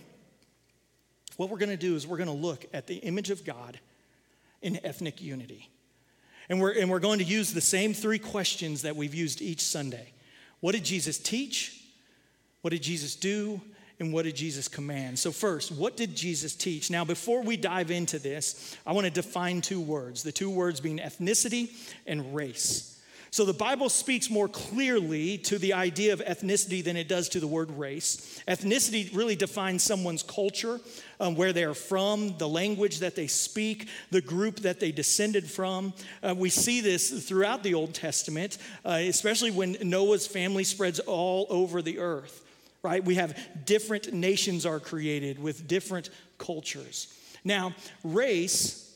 what 1.37 1.49
we're 1.49 1.59
going 1.59 1.69
to 1.69 1.77
do 1.77 1.95
is 1.95 2.07
we're 2.07 2.17
going 2.17 2.27
to 2.27 2.33
look 2.33 2.65
at 2.73 2.87
the 2.87 2.95
image 2.95 3.29
of 3.29 3.45
God 3.45 3.79
in 4.61 4.83
ethnic 4.83 5.21
unity. 5.21 5.69
And 6.49 6.59
we're, 6.59 6.71
and 6.71 6.89
we're 6.89 6.99
going 6.99 7.19
to 7.19 7.25
use 7.25 7.53
the 7.53 7.61
same 7.61 7.93
three 7.93 8.19
questions 8.19 8.81
that 8.81 8.95
we've 8.95 9.13
used 9.13 9.41
each 9.41 9.61
Sunday. 9.61 10.13
What 10.61 10.71
did 10.71 10.83
Jesus 10.83 11.19
teach? 11.19 11.83
What 12.61 12.71
did 12.71 12.81
Jesus 12.81 13.15
do? 13.15 13.61
And 13.99 14.13
what 14.13 14.25
did 14.25 14.35
Jesus 14.35 14.67
command? 14.67 15.17
So, 15.17 15.31
first, 15.31 15.71
what 15.71 15.97
did 15.97 16.15
Jesus 16.15 16.55
teach? 16.55 16.91
Now, 16.91 17.03
before 17.03 17.41
we 17.41 17.57
dive 17.57 17.89
into 17.89 18.19
this, 18.19 18.77
I 18.85 18.93
want 18.93 19.05
to 19.05 19.11
define 19.11 19.61
two 19.61 19.81
words 19.81 20.21
the 20.23 20.31
two 20.31 20.49
words 20.49 20.79
being 20.79 20.99
ethnicity 20.99 21.71
and 22.05 22.35
race. 22.35 22.96
So 23.37 23.45
the 23.45 23.53
Bible 23.53 23.89
speaks 23.89 24.31
more 24.31 24.47
clearly 24.47 25.37
to 25.37 25.59
the 25.59 25.73
idea 25.73 26.11
of 26.11 26.21
ethnicity 26.21 26.83
than 26.83 26.97
it 26.97 27.07
does 27.07 27.29
to 27.29 27.39
the 27.39 27.45
word 27.45 27.69
race. 27.69 28.41
Ethnicity 28.47 29.15
really 29.15 29.35
defines 29.35 29.83
someone's 29.83 30.23
culture, 30.23 30.79
um, 31.19 31.35
where 31.35 31.53
they 31.53 31.63
are 31.63 31.75
from, 31.75 32.35
the 32.39 32.49
language 32.49 32.97
that 32.97 33.15
they 33.15 33.27
speak, 33.27 33.89
the 34.09 34.21
group 34.21 34.61
that 34.61 34.79
they 34.79 34.91
descended 34.91 35.47
from. 35.47 35.93
Uh, 36.23 36.33
we 36.35 36.49
see 36.49 36.81
this 36.81 37.27
throughout 37.27 37.61
the 37.61 37.75
Old 37.75 37.93
Testament, 37.93 38.57
uh, 38.83 38.97
especially 39.01 39.51
when 39.51 39.77
Noah's 39.83 40.25
family 40.25 40.63
spreads 40.63 40.99
all 41.01 41.45
over 41.51 41.83
the 41.83 41.99
earth. 41.99 42.43
Right? 42.81 43.05
We 43.05 43.13
have 43.15 43.37
different 43.65 44.13
nations 44.13 44.65
are 44.65 44.79
created 44.79 45.37
with 45.37 45.67
different 45.67 46.09
cultures. 46.39 47.13
Now, 47.43 47.75
race 48.03 48.95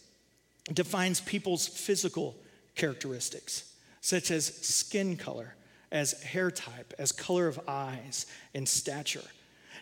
defines 0.74 1.22
people's 1.22 1.68
physical 1.68 2.36
characteristics 2.74 3.71
such 4.02 4.32
as 4.32 4.46
skin 4.46 5.16
color, 5.16 5.56
as 5.92 6.22
hair 6.24 6.52
type, 6.52 6.94
as 6.98 7.12
color 7.12 7.48
of 7.48 7.60
eyes, 7.68 8.26
and 8.54 8.68
stature. 8.68 9.22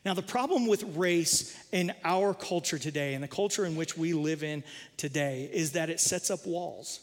Now, 0.05 0.13
the 0.13 0.21
problem 0.21 0.67
with 0.67 0.83
race 0.95 1.57
in 1.71 1.93
our 2.03 2.33
culture 2.33 2.79
today, 2.79 3.13
and 3.15 3.23
the 3.23 3.27
culture 3.27 3.65
in 3.65 3.75
which 3.75 3.97
we 3.97 4.13
live 4.13 4.43
in 4.43 4.63
today, 4.97 5.49
is 5.51 5.73
that 5.73 5.89
it 5.89 5.99
sets 5.99 6.29
up 6.31 6.45
walls. 6.45 7.01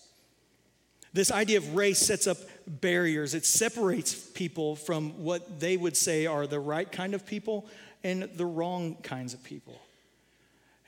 This 1.13 1.31
idea 1.31 1.59
of 1.59 1.75
race 1.75 1.99
sets 1.99 2.27
up 2.27 2.37
barriers. 2.67 3.35
It 3.35 3.47
separates 3.47 4.15
people 4.15 4.77
from 4.77 5.23
what 5.25 5.61
they 5.61 5.77
would 5.77 5.97
say 5.97 6.27
are 6.27 6.47
the 6.47 6.61
right 6.61 6.91
kind 6.91 7.15
of 7.15 7.27
people 7.27 7.67
and 8.05 8.25
the 8.35 8.47
wrong 8.47 8.97
kinds 9.03 9.33
of 9.33 9.43
people. 9.43 9.81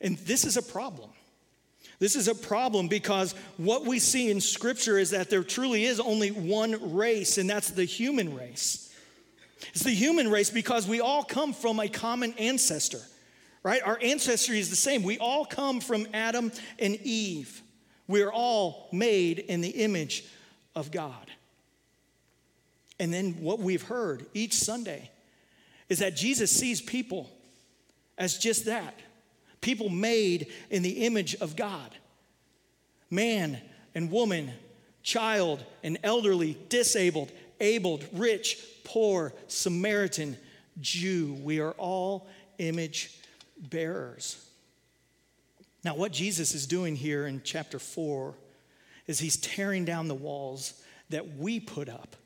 And 0.01 0.19
this 0.19 0.45
is 0.45 0.57
a 0.57 0.63
problem. 0.63 1.11
This 1.99 2.15
is 2.15 2.29
a 2.29 2.35
problem 2.35 2.89
because 2.89 3.35
what 3.57 3.85
we 3.85 3.99
see 3.99 4.31
in 4.31 4.41
Scripture 4.41 4.99
is 4.99 5.11
that 5.11 5.31
there 5.31 5.43
truly 5.43 5.85
is 5.85 5.99
only 5.99 6.31
one 6.31 6.95
race, 6.95 7.39
and 7.39 7.51
that's 7.51 7.71
the 7.71 7.85
human 7.85 8.37
race. 8.37 8.95
It's 9.71 9.83
the 9.83 9.91
human 9.91 10.31
race 10.31 10.51
because 10.51 10.87
we 10.87 11.01
all 11.01 11.25
come 11.25 11.53
from 11.53 11.81
a 11.81 11.89
common 11.89 12.33
ancestor, 12.35 13.01
right? 13.63 13.83
Our 13.85 13.99
ancestry 14.01 14.61
is 14.61 14.71
the 14.71 14.77
same. 14.77 15.03
We 15.03 15.19
all 15.19 15.45
come 15.45 15.81
from 15.81 16.07
Adam 16.15 16.53
and 16.79 16.97
Eve. 17.03 17.63
We 18.07 18.23
are 18.23 18.33
all 18.33 18.89
made 18.93 19.41
in 19.41 19.61
the 19.61 19.69
image 19.69 20.25
of 20.77 20.91
God. 20.93 21.27
And 23.01 23.13
then 23.13 23.35
what 23.41 23.59
we've 23.59 23.83
heard 23.83 24.27
each 24.35 24.55
Sunday 24.55 25.11
is 25.89 25.99
that 25.99 26.17
Jesus 26.17 26.51
sees 26.51 26.81
people 26.81 27.31
as 28.17 28.39
just 28.39 28.67
that 28.67 28.95
people 29.61 29.89
made 29.89 30.53
in 30.71 30.83
the 30.83 31.05
image 31.07 31.35
of 31.37 31.57
God 31.57 31.95
man 33.11 33.59
and 33.95 34.11
woman, 34.11 34.53
child 35.03 35.65
and 35.83 35.99
elderly, 36.03 36.59
disabled, 36.69 37.33
abled, 37.61 38.07
rich, 38.13 38.59
poor, 38.85 39.33
Samaritan, 39.47 40.37
Jew. 40.81 41.37
We 41.43 41.61
are 41.61 41.73
all 41.73 42.29
image 42.59 43.19
bearers. 43.59 44.45
Now, 45.85 45.95
what 45.97 46.13
Jesus 46.13 46.55
is 46.55 46.67
doing 46.67 46.97
here 46.97 47.27
in 47.27 47.41
chapter 47.45 47.79
4 47.79 48.35
is 49.07 49.19
he's 49.19 49.37
tearing 49.37 49.85
down 49.85 50.09
the 50.09 50.15
walls 50.15 50.83
that 51.09 51.37
we 51.37 51.61
put 51.61 51.89
up 51.89 52.17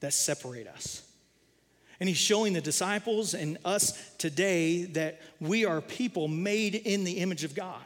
that 0.00 0.12
separate 0.12 0.66
us. 0.66 1.05
And 1.98 2.08
he's 2.08 2.18
showing 2.18 2.52
the 2.52 2.60
disciples 2.60 3.34
and 3.34 3.58
us 3.64 3.98
today 4.18 4.84
that 4.84 5.20
we 5.40 5.64
are 5.64 5.80
people 5.80 6.28
made 6.28 6.74
in 6.74 7.04
the 7.04 7.18
image 7.18 7.42
of 7.44 7.54
God, 7.54 7.84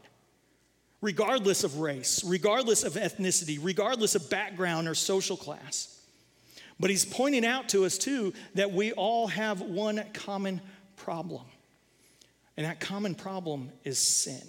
regardless 1.00 1.62
of 1.62 1.78
race, 1.78 2.24
regardless 2.24 2.82
of 2.82 2.94
ethnicity, 2.94 3.58
regardless 3.60 4.14
of 4.14 4.28
background 4.28 4.88
or 4.88 4.94
social 4.94 5.36
class. 5.36 5.96
But 6.80 6.90
he's 6.90 7.04
pointing 7.04 7.44
out 7.44 7.68
to 7.70 7.84
us, 7.84 7.98
too, 7.98 8.32
that 8.54 8.72
we 8.72 8.92
all 8.92 9.28
have 9.28 9.60
one 9.60 10.02
common 10.12 10.60
problem. 10.96 11.44
And 12.56 12.66
that 12.66 12.80
common 12.80 13.14
problem 13.14 13.70
is 13.84 13.98
sin. 13.98 14.42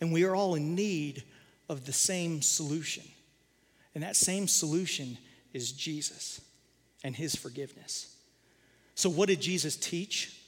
And 0.00 0.12
we 0.12 0.24
are 0.24 0.34
all 0.34 0.54
in 0.54 0.74
need 0.74 1.22
of 1.68 1.84
the 1.84 1.92
same 1.92 2.40
solution. 2.40 3.04
And 3.94 4.02
that 4.02 4.16
same 4.16 4.48
solution 4.48 5.18
is 5.52 5.70
Jesus 5.72 6.40
and 7.04 7.14
his 7.14 7.36
forgiveness. 7.36 8.16
So, 8.96 9.08
what 9.10 9.28
did 9.28 9.40
Jesus 9.40 9.76
teach? 9.76 10.40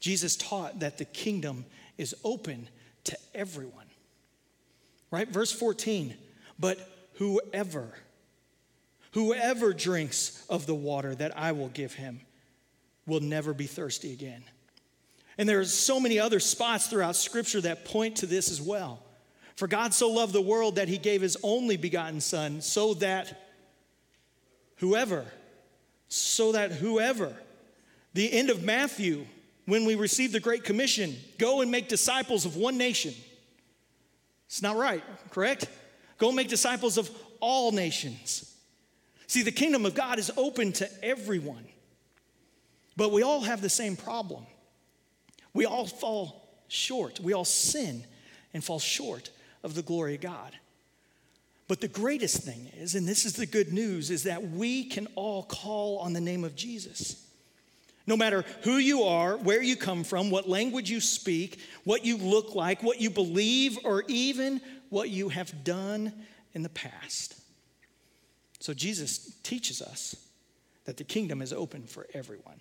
Jesus 0.00 0.36
taught 0.36 0.80
that 0.80 0.98
the 0.98 1.04
kingdom 1.04 1.66
is 1.98 2.14
open 2.24 2.68
to 3.04 3.18
everyone. 3.34 3.86
Right? 5.10 5.28
Verse 5.28 5.52
14, 5.52 6.14
but 6.58 6.78
whoever, 7.14 7.88
whoever 9.12 9.72
drinks 9.72 10.44
of 10.48 10.66
the 10.66 10.74
water 10.74 11.14
that 11.14 11.36
I 11.38 11.52
will 11.52 11.68
give 11.68 11.94
him 11.94 12.20
will 13.06 13.20
never 13.20 13.54
be 13.54 13.66
thirsty 13.66 14.12
again. 14.12 14.44
And 15.38 15.48
there 15.48 15.60
are 15.60 15.64
so 15.64 15.98
many 15.98 16.18
other 16.18 16.40
spots 16.40 16.86
throughout 16.86 17.16
Scripture 17.16 17.60
that 17.62 17.84
point 17.84 18.16
to 18.16 18.26
this 18.26 18.50
as 18.50 18.62
well. 18.62 19.02
For 19.56 19.68
God 19.68 19.94
so 19.94 20.10
loved 20.10 20.32
the 20.32 20.40
world 20.40 20.76
that 20.76 20.88
he 20.88 20.98
gave 20.98 21.22
his 21.22 21.36
only 21.42 21.76
begotten 21.76 22.20
Son, 22.20 22.60
so 22.60 22.94
that 22.94 23.48
whoever, 24.76 25.24
so 26.14 26.52
that 26.52 26.70
whoever, 26.70 27.34
the 28.12 28.32
end 28.32 28.48
of 28.48 28.62
Matthew, 28.62 29.26
when 29.66 29.84
we 29.84 29.96
receive 29.96 30.30
the 30.30 30.40
Great 30.40 30.62
Commission, 30.62 31.16
go 31.38 31.60
and 31.60 31.70
make 31.70 31.88
disciples 31.88 32.44
of 32.44 32.56
one 32.56 32.78
nation. 32.78 33.12
It's 34.46 34.62
not 34.62 34.76
right, 34.76 35.02
correct? 35.30 35.66
Go 36.18 36.30
make 36.30 36.48
disciples 36.48 36.98
of 36.98 37.10
all 37.40 37.72
nations. 37.72 38.54
See, 39.26 39.42
the 39.42 39.50
kingdom 39.50 39.84
of 39.86 39.94
God 39.94 40.18
is 40.20 40.30
open 40.36 40.72
to 40.74 41.04
everyone, 41.04 41.66
but 42.96 43.10
we 43.10 43.22
all 43.22 43.40
have 43.40 43.60
the 43.60 43.68
same 43.68 43.96
problem. 43.96 44.46
We 45.52 45.66
all 45.66 45.86
fall 45.86 46.48
short, 46.68 47.18
we 47.18 47.32
all 47.32 47.44
sin 47.44 48.04
and 48.52 48.62
fall 48.62 48.78
short 48.78 49.30
of 49.64 49.74
the 49.74 49.82
glory 49.82 50.14
of 50.14 50.20
God. 50.20 50.52
But 51.66 51.80
the 51.80 51.88
greatest 51.88 52.42
thing 52.42 52.70
is, 52.76 52.94
and 52.94 53.08
this 53.08 53.24
is 53.24 53.34
the 53.34 53.46
good 53.46 53.72
news, 53.72 54.10
is 54.10 54.24
that 54.24 54.50
we 54.50 54.84
can 54.84 55.06
all 55.14 55.44
call 55.44 55.98
on 55.98 56.12
the 56.12 56.20
name 56.20 56.44
of 56.44 56.54
Jesus. 56.54 57.24
No 58.06 58.16
matter 58.16 58.44
who 58.62 58.76
you 58.76 59.04
are, 59.04 59.38
where 59.38 59.62
you 59.62 59.76
come 59.76 60.04
from, 60.04 60.30
what 60.30 60.46
language 60.48 60.90
you 60.90 61.00
speak, 61.00 61.58
what 61.84 62.04
you 62.04 62.18
look 62.18 62.54
like, 62.54 62.82
what 62.82 63.00
you 63.00 63.08
believe, 63.08 63.78
or 63.82 64.04
even 64.08 64.60
what 64.90 65.08
you 65.08 65.30
have 65.30 65.64
done 65.64 66.12
in 66.52 66.62
the 66.62 66.68
past. 66.68 67.34
So 68.60 68.74
Jesus 68.74 69.34
teaches 69.42 69.80
us 69.80 70.16
that 70.84 70.98
the 70.98 71.04
kingdom 71.04 71.40
is 71.40 71.52
open 71.52 71.84
for 71.84 72.06
everyone. 72.12 72.60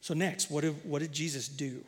So, 0.00 0.14
next, 0.14 0.50
what 0.50 0.62
did, 0.62 0.74
what 0.84 1.00
did 1.00 1.12
Jesus 1.12 1.48
do? 1.48 1.84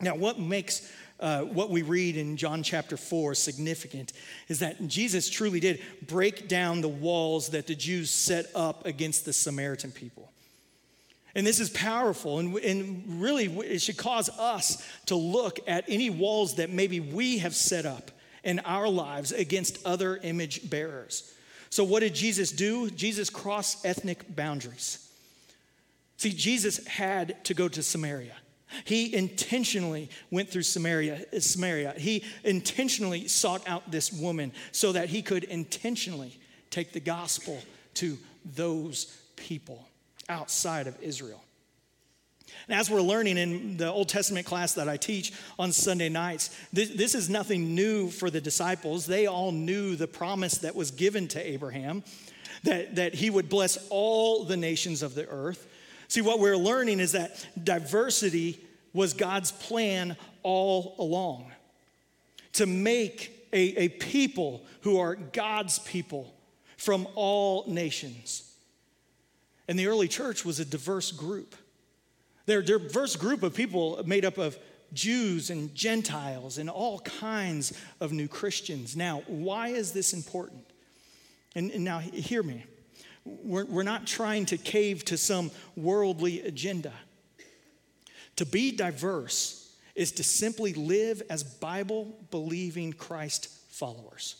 Now, 0.00 0.14
what 0.14 0.38
makes 0.38 0.88
uh, 1.20 1.42
what 1.42 1.70
we 1.70 1.82
read 1.82 2.16
in 2.16 2.36
John 2.36 2.62
chapter 2.62 2.96
4 2.96 3.34
significant 3.34 4.12
is 4.48 4.60
that 4.60 4.86
Jesus 4.86 5.28
truly 5.28 5.60
did 5.60 5.80
break 6.06 6.48
down 6.48 6.80
the 6.80 6.88
walls 6.88 7.50
that 7.50 7.66
the 7.66 7.74
Jews 7.74 8.10
set 8.10 8.46
up 8.54 8.86
against 8.86 9.24
the 9.24 9.32
Samaritan 9.32 9.90
people. 9.90 10.30
And 11.34 11.46
this 11.46 11.60
is 11.60 11.70
powerful, 11.70 12.38
and, 12.38 12.56
and 12.58 13.20
really 13.20 13.46
it 13.46 13.80
should 13.80 13.96
cause 13.96 14.28
us 14.38 14.84
to 15.06 15.14
look 15.14 15.60
at 15.66 15.84
any 15.88 16.10
walls 16.10 16.54
that 16.54 16.70
maybe 16.70 17.00
we 17.00 17.38
have 17.38 17.54
set 17.54 17.84
up 17.84 18.10
in 18.44 18.60
our 18.60 18.88
lives 18.88 19.32
against 19.32 19.84
other 19.84 20.16
image 20.16 20.68
bearers. 20.70 21.34
So, 21.70 21.84
what 21.84 22.00
did 22.00 22.14
Jesus 22.14 22.50
do? 22.50 22.90
Jesus 22.90 23.28
crossed 23.28 23.84
ethnic 23.84 24.34
boundaries. 24.34 25.06
See, 26.16 26.32
Jesus 26.32 26.84
had 26.86 27.44
to 27.44 27.54
go 27.54 27.68
to 27.68 27.82
Samaria. 27.82 28.34
He 28.84 29.14
intentionally 29.14 30.10
went 30.30 30.50
through 30.50 30.62
Samaria, 30.62 31.40
Samaria. 31.40 31.94
He 31.96 32.24
intentionally 32.44 33.28
sought 33.28 33.66
out 33.68 33.90
this 33.90 34.12
woman 34.12 34.52
so 34.72 34.92
that 34.92 35.08
he 35.08 35.22
could 35.22 35.44
intentionally 35.44 36.38
take 36.70 36.92
the 36.92 37.00
gospel 37.00 37.60
to 37.94 38.18
those 38.44 39.16
people 39.36 39.88
outside 40.28 40.86
of 40.86 41.00
Israel. 41.02 41.42
And 42.68 42.78
as 42.78 42.90
we're 42.90 43.02
learning 43.02 43.38
in 43.38 43.76
the 43.76 43.90
Old 43.90 44.08
Testament 44.08 44.46
class 44.46 44.74
that 44.74 44.88
I 44.88 44.96
teach 44.96 45.32
on 45.58 45.72
Sunday 45.72 46.08
nights, 46.08 46.54
this, 46.72 46.90
this, 46.90 47.14
is 47.14 47.30
nothing 47.30 47.74
new 47.74 48.10
for 48.10 48.30
the 48.30 48.40
disciples. 48.40 49.06
They 49.06 49.26
all 49.26 49.52
knew 49.52 49.96
the 49.96 50.06
promise 50.06 50.58
that 50.58 50.74
was 50.74 50.90
given 50.90 51.28
to 51.28 51.46
Abraham 51.46 52.02
that, 52.64 52.96
that 52.96 53.14
he 53.14 53.30
would 53.30 53.48
bless 53.48 53.88
all 53.90 54.44
the 54.44 54.56
nations 54.56 55.02
of 55.02 55.14
the 55.14 55.26
earth. 55.28 55.66
See, 56.08 56.22
what 56.22 56.40
we're 56.40 56.56
learning 56.56 57.00
is 57.00 57.12
that 57.12 57.46
diversity 57.62 58.60
was 58.92 59.12
God's 59.12 59.52
plan 59.52 60.16
all 60.42 60.96
along 60.98 61.52
to 62.54 62.66
make 62.66 63.48
a, 63.52 63.84
a 63.84 63.88
people 63.88 64.64
who 64.80 64.98
are 64.98 65.14
God's 65.14 65.78
people 65.80 66.34
from 66.76 67.06
all 67.14 67.64
nations. 67.68 68.50
And 69.68 69.78
the 69.78 69.86
early 69.86 70.08
church 70.08 70.44
was 70.44 70.58
a 70.58 70.64
diverse 70.64 71.12
group. 71.12 71.54
They're 72.46 72.60
a 72.60 72.64
diverse 72.64 73.16
group 73.16 73.42
of 73.42 73.54
people 73.54 74.02
made 74.06 74.24
up 74.24 74.38
of 74.38 74.58
Jews 74.94 75.50
and 75.50 75.74
Gentiles 75.74 76.56
and 76.56 76.70
all 76.70 77.00
kinds 77.00 77.78
of 78.00 78.12
new 78.12 78.28
Christians. 78.28 78.96
Now, 78.96 79.22
why 79.26 79.68
is 79.68 79.92
this 79.92 80.14
important? 80.14 80.64
And, 81.54 81.70
and 81.70 81.84
now, 81.84 81.98
hear 81.98 82.42
me. 82.42 82.64
We're, 83.42 83.64
we're 83.64 83.82
not 83.82 84.06
trying 84.06 84.46
to 84.46 84.56
cave 84.56 85.04
to 85.06 85.16
some 85.16 85.50
worldly 85.76 86.42
agenda. 86.42 86.92
To 88.36 88.46
be 88.46 88.70
diverse 88.72 89.68
is 89.94 90.12
to 90.12 90.24
simply 90.24 90.72
live 90.74 91.22
as 91.28 91.42
Bible 91.42 92.16
believing 92.30 92.92
Christ 92.92 93.48
followers. 93.68 94.36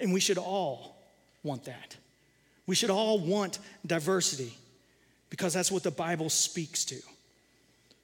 And 0.00 0.12
we 0.12 0.20
should 0.20 0.38
all 0.38 0.96
want 1.42 1.64
that. 1.64 1.96
We 2.66 2.74
should 2.74 2.90
all 2.90 3.18
want 3.18 3.58
diversity 3.84 4.56
because 5.28 5.52
that's 5.52 5.72
what 5.72 5.82
the 5.82 5.90
Bible 5.90 6.30
speaks 6.30 6.84
to. 6.86 6.96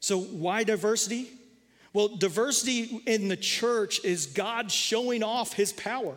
So, 0.00 0.18
why 0.20 0.64
diversity? 0.64 1.28
Well, 1.92 2.08
diversity 2.16 3.00
in 3.06 3.28
the 3.28 3.36
church 3.36 4.04
is 4.04 4.26
God 4.26 4.70
showing 4.70 5.22
off 5.22 5.52
his 5.52 5.72
power. 5.72 6.16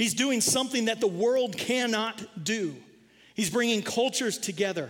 He's 0.00 0.14
doing 0.14 0.40
something 0.40 0.86
that 0.86 0.98
the 0.98 1.06
world 1.06 1.58
cannot 1.58 2.42
do. 2.42 2.74
He's 3.34 3.50
bringing 3.50 3.82
cultures 3.82 4.38
together, 4.38 4.88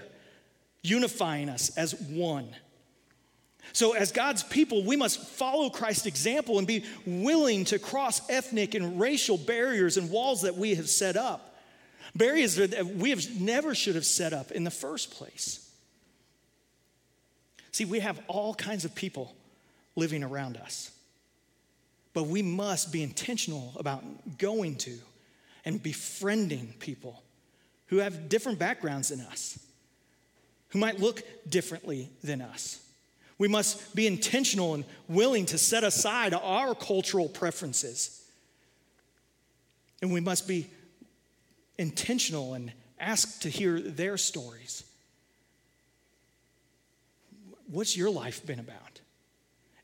unifying 0.83 1.49
us 1.49 1.77
as 1.77 2.01
one. 2.01 2.49
So, 3.73 3.95
as 3.95 4.13
God's 4.13 4.45
people, 4.45 4.85
we 4.85 4.95
must 4.95 5.21
follow 5.21 5.69
Christ's 5.69 6.07
example 6.07 6.59
and 6.59 6.67
be 6.67 6.85
willing 7.05 7.65
to 7.65 7.81
cross 7.81 8.23
ethnic 8.31 8.77
and 8.77 9.01
racial 9.01 9.37
barriers 9.37 9.97
and 9.97 10.13
walls 10.13 10.43
that 10.43 10.55
we 10.55 10.77
have 10.77 10.89
set 10.89 11.17
up. 11.17 11.57
Barriers 12.15 12.55
that 12.55 12.87
we 12.87 13.11
have 13.11 13.41
never 13.41 13.75
should 13.75 13.97
have 13.97 14.07
set 14.07 14.33
up 14.33 14.53
in 14.53 14.63
the 14.63 14.71
first 14.71 15.11
place. 15.11 15.69
See, 17.73 17.85
we 17.85 17.99
have 17.99 18.21
all 18.29 18.55
kinds 18.55 18.85
of 18.85 18.95
people 18.95 19.35
living 19.97 20.23
around 20.23 20.57
us. 20.57 20.93
But 22.13 22.25
we 22.25 22.43
must 22.43 22.93
be 22.93 23.03
intentional 23.03 23.73
about 23.77 24.03
going 24.39 24.77
to 24.77 24.99
and 25.65 25.83
befriending 25.83 26.75
people 26.79 27.23
who 27.87 27.99
have 27.99 28.29
different 28.29 28.59
backgrounds 28.59 29.09
than 29.09 29.21
us, 29.21 29.59
who 30.69 30.79
might 30.79 31.01
look 31.01 31.23
differently 31.49 32.09
than 32.23 32.41
us. 32.41 32.81
We 33.39 33.49
must 33.49 33.95
be 33.95 34.07
intentional 34.07 34.75
and 34.75 34.85
willing 35.09 35.47
to 35.47 35.59
set 35.59 35.83
aside 35.83 36.35
our 36.35 36.75
cultural 36.75 37.29
preferences. 37.29 38.23
And 40.03 40.13
we 40.13 40.21
must 40.21 40.47
be 40.47 40.69
intentional 41.79 42.55
and 42.55 42.73
ask 42.99 43.41
to 43.41 43.49
hear 43.49 43.81
their 43.81 44.17
stories. 44.17 44.85
What's 47.67 47.97
your 47.97 48.11
life 48.11 48.45
been 48.45 48.61
about? 48.61 48.90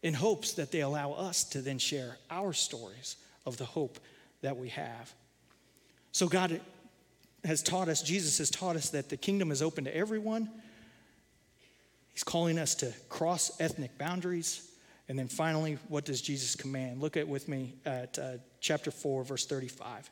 In 0.06 0.14
hopes 0.14 0.52
that 0.52 0.70
they 0.70 0.82
allow 0.82 1.10
us 1.14 1.42
to 1.42 1.60
then 1.60 1.80
share 1.80 2.16
our 2.30 2.52
stories 2.52 3.16
of 3.44 3.56
the 3.56 3.64
hope 3.64 3.98
that 4.40 4.56
we 4.56 4.68
have. 4.68 5.12
So, 6.12 6.28
God 6.28 6.60
has 7.44 7.60
taught 7.60 7.88
us, 7.88 8.02
Jesus 8.02 8.38
has 8.38 8.48
taught 8.48 8.76
us 8.76 8.90
that 8.90 9.08
the 9.08 9.16
kingdom 9.16 9.50
is 9.50 9.62
open 9.62 9.82
to 9.82 9.96
everyone. 9.96 10.48
He's 12.12 12.22
calling 12.22 12.56
us 12.56 12.76
to 12.76 12.94
cross 13.08 13.60
ethnic 13.60 13.98
boundaries. 13.98 14.70
And 15.08 15.18
then 15.18 15.26
finally, 15.26 15.76
what 15.88 16.04
does 16.04 16.22
Jesus 16.22 16.54
command? 16.54 17.00
Look 17.00 17.16
at 17.16 17.26
with 17.26 17.48
me 17.48 17.74
at 17.84 18.16
uh, 18.16 18.34
chapter 18.60 18.92
4, 18.92 19.24
verse 19.24 19.44
35. 19.44 20.08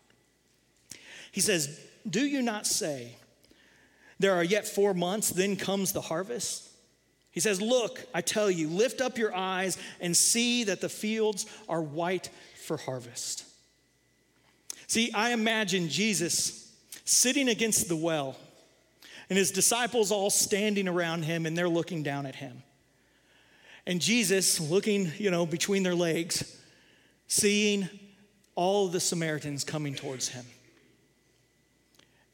He 1.31 1.41
says, 1.41 1.81
Do 2.11 2.27
you 2.27 2.43
not 2.43 2.67
say, 2.67 3.15
There 4.19 4.35
are 4.35 4.43
yet 4.43 4.67
four 4.67 4.93
months, 4.93 5.31
then 5.31 5.55
comes 5.55 5.93
the 5.93 6.01
harvest? 6.01 6.74
He 7.35 7.41
says, 7.41 7.61
Look, 7.61 8.07
I 8.15 8.21
tell 8.21 8.49
you, 8.49 8.69
lift 8.69 9.01
up 9.01 9.19
your 9.19 9.35
eyes 9.35 9.77
and 10.01 10.17
see 10.17 10.63
that 10.65 10.81
the 10.81 10.89
fields 10.89 11.47
are 11.69 11.83
white 11.83 12.31
for 12.65 12.77
harvest. 12.77 13.45
See, 14.87 15.11
I 15.13 15.33
imagine 15.33 15.89
Jesus 15.89 16.73
sitting 17.05 17.49
against 17.49 17.89
the 17.89 17.97
well 17.97 18.37
and 19.29 19.37
his 19.37 19.51
disciples 19.51 20.13
all 20.13 20.31
standing 20.31 20.87
around 20.87 21.25
him 21.25 21.45
and 21.45 21.59
they're 21.59 21.69
looking 21.69 22.05
down 22.05 22.25
at 22.25 22.37
him. 22.37 22.63
And 23.85 24.01
Jesus 24.01 24.61
looking, 24.61 25.11
you 25.19 25.33
know, 25.33 25.45
between 25.45 25.83
their 25.83 25.95
legs, 25.95 26.57
seeing 27.27 27.89
all 28.55 28.87
the 28.87 29.01
Samaritans 29.01 29.65
coming 29.65 29.95
towards 29.97 30.29
him. 30.29 30.47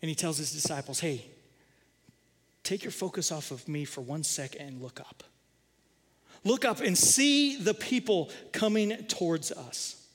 And 0.03 0.11
he 0.11 0.15
tells 0.15 0.37
his 0.37 0.53
disciples, 0.53 1.01
hey, 1.01 1.25
take 2.71 2.85
your 2.85 2.93
focus 2.93 3.33
off 3.33 3.51
of 3.51 3.67
me 3.67 3.85
for 3.85 4.01
one 4.01 4.23
second 4.23 4.63
and 4.63 4.81
look 4.81 5.01
up. 5.01 5.25
Look 6.45 6.65
up 6.65 6.81
and 6.81 6.97
see 6.97 7.57
the 7.57 7.75
people 7.75 8.31
coming 8.53 8.97
towards 9.09 9.51
us. 9.51 10.07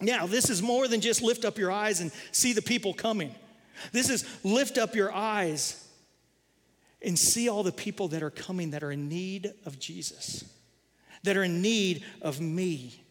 Now, 0.00 0.26
this 0.26 0.48
is 0.48 0.62
more 0.62 0.88
than 0.88 1.02
just 1.02 1.20
lift 1.20 1.44
up 1.44 1.58
your 1.58 1.70
eyes 1.70 2.00
and 2.00 2.10
see 2.32 2.54
the 2.54 2.62
people 2.62 2.94
coming. 2.94 3.34
This 3.92 4.08
is 4.08 4.24
lift 4.42 4.78
up 4.78 4.94
your 4.94 5.12
eyes 5.12 5.86
and 7.02 7.18
see 7.18 7.50
all 7.50 7.62
the 7.62 7.70
people 7.70 8.08
that 8.08 8.22
are 8.22 8.30
coming 8.30 8.70
that 8.70 8.82
are 8.82 8.90
in 8.90 9.10
need 9.10 9.52
of 9.66 9.78
Jesus, 9.78 10.42
that 11.22 11.36
are 11.36 11.44
in 11.44 11.60
need 11.60 12.02
of 12.22 12.40
me. 12.40 13.04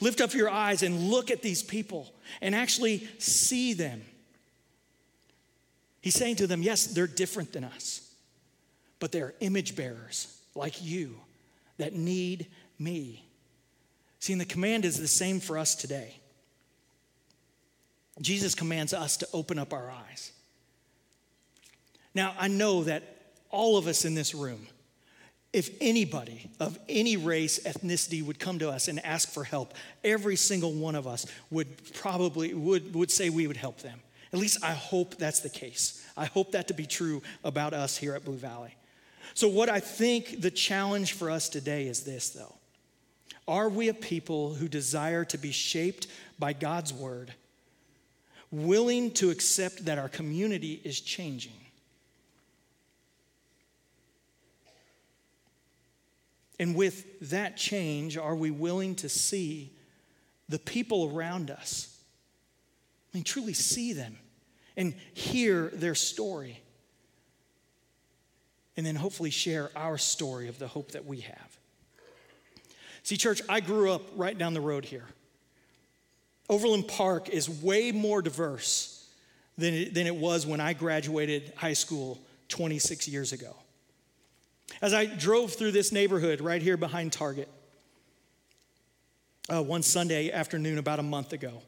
Lift 0.00 0.20
up 0.20 0.34
your 0.34 0.50
eyes 0.50 0.82
and 0.82 1.08
look 1.08 1.30
at 1.30 1.40
these 1.40 1.62
people 1.62 2.12
and 2.40 2.52
actually 2.52 3.08
see 3.18 3.74
them. 3.74 4.02
He's 6.00 6.16
saying 6.16 6.36
to 6.36 6.48
them, 6.48 6.62
yes, 6.62 6.88
they're 6.88 7.06
different 7.06 7.52
than 7.52 7.62
us, 7.62 8.07
but 8.98 9.12
they're 9.12 9.34
image 9.40 9.76
bearers 9.76 10.40
like 10.54 10.82
you 10.82 11.16
that 11.78 11.94
need 11.94 12.46
me. 12.78 13.24
See, 14.20 14.32
and 14.32 14.40
the 14.40 14.46
command 14.46 14.84
is 14.84 14.98
the 14.98 15.08
same 15.08 15.40
for 15.40 15.58
us 15.58 15.74
today. 15.74 16.16
Jesus 18.20 18.54
commands 18.54 18.92
us 18.92 19.16
to 19.18 19.28
open 19.32 19.58
up 19.58 19.72
our 19.72 19.90
eyes. 19.90 20.32
Now, 22.14 22.34
I 22.38 22.48
know 22.48 22.84
that 22.84 23.02
all 23.50 23.76
of 23.76 23.86
us 23.86 24.04
in 24.04 24.14
this 24.14 24.34
room, 24.34 24.66
if 25.52 25.70
anybody 25.80 26.50
of 26.58 26.78
any 26.88 27.16
race, 27.16 27.60
ethnicity 27.60 28.22
would 28.22 28.38
come 28.38 28.58
to 28.58 28.70
us 28.70 28.88
and 28.88 29.04
ask 29.04 29.28
for 29.30 29.44
help, 29.44 29.72
every 30.02 30.36
single 30.36 30.72
one 30.72 30.94
of 30.94 31.06
us 31.06 31.26
would 31.50 31.68
probably 31.94 32.52
would, 32.54 32.94
would 32.94 33.10
say 33.10 33.30
we 33.30 33.46
would 33.46 33.56
help 33.56 33.78
them. 33.78 34.00
At 34.32 34.40
least 34.40 34.62
I 34.62 34.72
hope 34.72 35.16
that's 35.16 35.40
the 35.40 35.48
case. 35.48 36.04
I 36.16 36.26
hope 36.26 36.52
that 36.52 36.68
to 36.68 36.74
be 36.74 36.86
true 36.86 37.22
about 37.44 37.72
us 37.72 37.96
here 37.96 38.14
at 38.14 38.24
Blue 38.24 38.36
Valley. 38.36 38.74
So, 39.34 39.48
what 39.48 39.68
I 39.68 39.80
think 39.80 40.40
the 40.40 40.50
challenge 40.50 41.12
for 41.12 41.30
us 41.30 41.48
today 41.48 41.86
is 41.86 42.04
this, 42.04 42.30
though. 42.30 42.54
Are 43.46 43.68
we 43.68 43.88
a 43.88 43.94
people 43.94 44.54
who 44.54 44.68
desire 44.68 45.24
to 45.26 45.38
be 45.38 45.52
shaped 45.52 46.06
by 46.38 46.52
God's 46.52 46.92
word, 46.92 47.32
willing 48.50 49.10
to 49.12 49.30
accept 49.30 49.86
that 49.86 49.98
our 49.98 50.08
community 50.08 50.80
is 50.84 51.00
changing? 51.00 51.52
And 56.58 56.74
with 56.74 57.30
that 57.30 57.56
change, 57.56 58.16
are 58.16 58.34
we 58.34 58.50
willing 58.50 58.96
to 58.96 59.08
see 59.08 59.70
the 60.48 60.58
people 60.58 61.10
around 61.14 61.50
us? 61.50 61.96
I 63.12 63.16
mean, 63.16 63.24
truly 63.24 63.54
see 63.54 63.92
them 63.92 64.18
and 64.76 64.94
hear 65.14 65.68
their 65.72 65.94
story. 65.94 66.60
And 68.78 68.86
then 68.86 68.94
hopefully 68.94 69.30
share 69.30 69.70
our 69.74 69.98
story 69.98 70.46
of 70.46 70.60
the 70.60 70.68
hope 70.68 70.92
that 70.92 71.04
we 71.04 71.18
have. 71.20 71.58
See, 73.02 73.16
church, 73.16 73.42
I 73.48 73.58
grew 73.58 73.90
up 73.90 74.02
right 74.14 74.38
down 74.38 74.54
the 74.54 74.60
road 74.60 74.84
here. 74.84 75.04
Overland 76.48 76.86
Park 76.86 77.28
is 77.28 77.50
way 77.50 77.90
more 77.90 78.22
diverse 78.22 79.10
than 79.56 79.74
it, 79.74 79.94
than 79.94 80.06
it 80.06 80.14
was 80.14 80.46
when 80.46 80.60
I 80.60 80.74
graduated 80.74 81.52
high 81.56 81.72
school 81.72 82.20
26 82.50 83.08
years 83.08 83.32
ago. 83.32 83.56
As 84.80 84.94
I 84.94 85.06
drove 85.06 85.54
through 85.54 85.72
this 85.72 85.90
neighborhood 85.90 86.40
right 86.40 86.62
here 86.62 86.76
behind 86.76 87.12
Target 87.12 87.48
uh, 89.52 89.60
one 89.60 89.82
Sunday 89.82 90.30
afternoon 90.30 90.78
about 90.78 91.00
a 91.00 91.02
month 91.02 91.32
ago, 91.32 91.62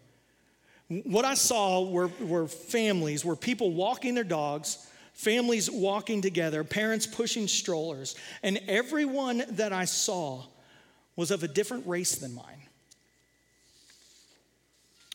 what 1.02 1.24
I 1.24 1.34
saw 1.34 1.82
were, 1.82 2.10
were 2.20 2.46
families, 2.46 3.24
were 3.24 3.34
people 3.34 3.72
walking 3.72 4.14
their 4.14 4.22
dogs, 4.22 4.86
families 5.20 5.70
walking 5.70 6.22
together, 6.22 6.64
parents 6.64 7.06
pushing 7.06 7.48
strollers, 7.48 8.14
and 8.42 8.60
everyone 8.68 9.42
that 9.50 9.72
I 9.72 9.84
saw 9.84 10.42
was 11.16 11.30
of 11.30 11.42
a 11.42 11.48
different 11.48 11.86
race 11.86 12.16
than 12.16 12.34
mine. 12.34 12.62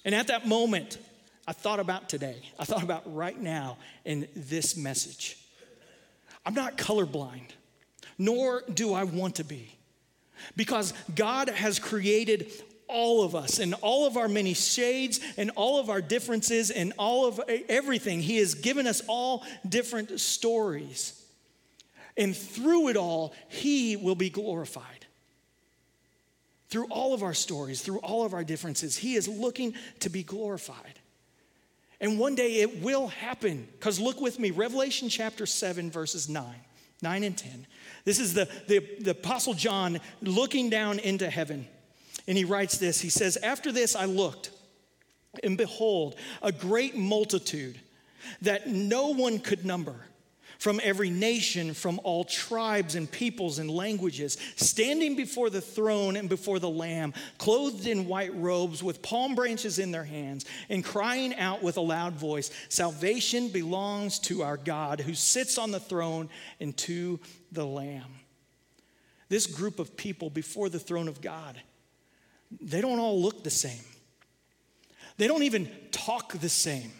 And 0.04 0.14
at 0.14 0.28
that 0.28 0.48
moment, 0.48 0.98
I 1.48 1.54
thought 1.54 1.80
about 1.80 2.10
today. 2.10 2.42
I 2.60 2.66
thought 2.66 2.84
about 2.84 3.14
right 3.14 3.40
now 3.40 3.78
in 4.04 4.28
this 4.36 4.78
message. 4.78 5.38
I'm 6.46 6.54
not 6.54 6.78
colorblind 6.78 7.52
nor 8.18 8.64
do 8.74 8.94
I 8.94 9.04
want 9.04 9.36
to 9.36 9.44
be. 9.44 9.72
Because 10.56 10.94
God 11.16 11.50
has 11.50 11.80
created 11.80 12.52
all 12.96 13.24
of 13.24 13.36
us 13.36 13.60
and 13.60 13.74
all 13.82 14.08
of 14.08 14.16
our 14.16 14.30
many 14.30 14.54
shades 14.54 15.20
and 15.36 15.52
all 15.58 15.80
of 15.80 15.90
our 15.90 16.02
differences 16.02 16.72
and 16.72 16.94
all 16.98 17.28
of 17.28 17.42
everything. 17.68 18.22
He 18.22 18.38
has 18.38 18.56
given 18.56 18.88
us 18.88 19.02
all 19.08 19.44
different 19.68 20.18
stories. 20.22 21.22
And 22.16 22.36
through 22.36 22.88
it 22.88 22.96
all, 22.96 23.34
He 23.50 23.98
will 23.98 24.16
be 24.16 24.30
glorified. 24.30 25.06
Through 26.70 26.86
all 26.86 27.14
of 27.14 27.22
our 27.22 27.34
stories, 27.34 27.82
through 27.82 28.00
all 28.00 28.26
of 28.26 28.34
our 28.34 28.46
differences, 28.46 28.96
He 28.96 29.16
is 29.16 29.28
looking 29.28 29.74
to 30.00 30.10
be 30.10 30.24
glorified. 30.24 31.00
And 32.00 32.18
one 32.18 32.36
day 32.36 32.62
it 32.62 32.82
will 32.82 33.08
happen. 33.08 33.68
Because 33.74 34.00
look 34.00 34.22
with 34.22 34.40
me, 34.40 34.52
Revelation 34.52 35.10
chapter 35.10 35.46
7, 35.46 35.92
verses 35.92 36.30
9, 36.30 36.46
9 37.02 37.24
and 37.26 37.38
10. 37.38 37.68
This 38.06 38.20
is 38.20 38.34
the, 38.34 38.48
the, 38.68 38.80
the 39.02 39.12
Apostle 39.12 39.54
John 39.54 40.00
looking 40.22 40.70
down 40.70 41.00
into 41.00 41.30
heaven. 41.30 41.68
And 42.28 42.38
he 42.38 42.46
writes 42.46 42.78
this 42.78 43.02
He 43.02 43.10
says, 43.10 43.38
After 43.38 43.72
this 43.72 43.96
I 43.96 44.06
looked, 44.06 44.52
and 45.44 45.58
behold, 45.58 46.16
a 46.42 46.52
great 46.52 46.96
multitude 46.96 47.80
that 48.42 48.68
no 48.68 49.10
one 49.10 49.40
could 49.40 49.66
number 49.66 49.96
from 50.60 50.80
every 50.84 51.10
nation, 51.10 51.74
from 51.74 52.00
all 52.04 52.24
tribes 52.24 52.96
and 52.96 53.12
peoples 53.12 53.60
and 53.60 53.70
languages, 53.70 54.38
standing 54.56 55.16
before 55.16 55.50
the 55.50 55.62
throne 55.62 56.16
and 56.16 56.30
before 56.30 56.60
the 56.60 56.70
Lamb, 56.70 57.14
clothed 57.38 57.88
in 57.88 58.08
white 58.08 58.34
robes 58.36 58.82
with 58.82 59.02
palm 59.02 59.36
branches 59.36 59.80
in 59.80 59.92
their 59.92 60.04
hands, 60.04 60.46
and 60.70 60.84
crying 60.84 61.36
out 61.36 61.62
with 61.62 61.78
a 61.78 61.82
loud 61.82 62.14
voice 62.14 62.52
Salvation 62.70 63.50
belongs 63.50 64.20
to 64.20 64.44
our 64.44 64.58
God 64.58 65.02
who 65.02 65.14
sits 65.14 65.58
on 65.58 65.72
the 65.72 65.80
throne 65.80 66.30
and 66.60 66.76
to 66.78 67.20
the 67.52 67.66
Lamb. 67.66 68.20
This 69.28 69.48
group 69.48 69.80
of 69.80 69.98
people 69.98 70.30
before 70.30 70.70
the 70.70 70.80
throne 70.80 71.08
of 71.08 71.22
God, 71.22 71.62
they 72.62 72.82
don't 72.82 73.00
all 73.00 73.22
look 73.22 73.44
the 73.44 73.50
same. 73.50 73.84
They 75.18 75.28
don't 75.28 75.44
even 75.44 75.70
talk 75.92 76.34
the 76.34 76.50
same. 76.50 76.92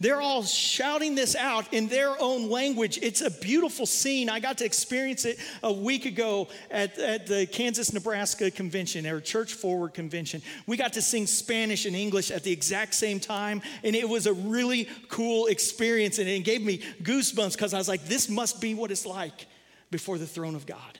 They're 0.00 0.20
all 0.20 0.42
shouting 0.42 1.14
this 1.14 1.36
out 1.36 1.72
in 1.72 1.86
their 1.86 2.20
own 2.20 2.50
language. 2.50 2.98
It's 3.00 3.20
a 3.20 3.30
beautiful 3.30 3.86
scene. 3.86 4.28
I 4.28 4.40
got 4.40 4.58
to 4.58 4.64
experience 4.64 5.24
it 5.24 5.38
a 5.62 5.72
week 5.72 6.04
ago 6.04 6.48
at, 6.70 6.98
at 6.98 7.26
the 7.26 7.46
Kansas 7.46 7.92
Nebraska 7.92 8.50
convention, 8.50 9.06
or 9.06 9.20
Church 9.20 9.54
Forward 9.54 9.94
convention. 9.94 10.42
We 10.66 10.76
got 10.76 10.94
to 10.94 11.02
sing 11.02 11.26
Spanish 11.26 11.86
and 11.86 11.94
English 11.94 12.32
at 12.32 12.42
the 12.42 12.52
exact 12.52 12.94
same 12.94 13.20
time, 13.20 13.62
and 13.84 13.94
it 13.94 14.08
was 14.08 14.26
a 14.26 14.32
really 14.32 14.88
cool 15.08 15.46
experience. 15.46 16.18
And 16.18 16.28
it 16.28 16.40
gave 16.40 16.62
me 16.62 16.78
goosebumps 17.02 17.52
because 17.52 17.72
I 17.72 17.78
was 17.78 17.88
like, 17.88 18.04
this 18.06 18.28
must 18.28 18.60
be 18.60 18.74
what 18.74 18.90
it's 18.90 19.06
like 19.06 19.46
before 19.90 20.18
the 20.18 20.26
throne 20.26 20.56
of 20.56 20.66
God. 20.66 20.98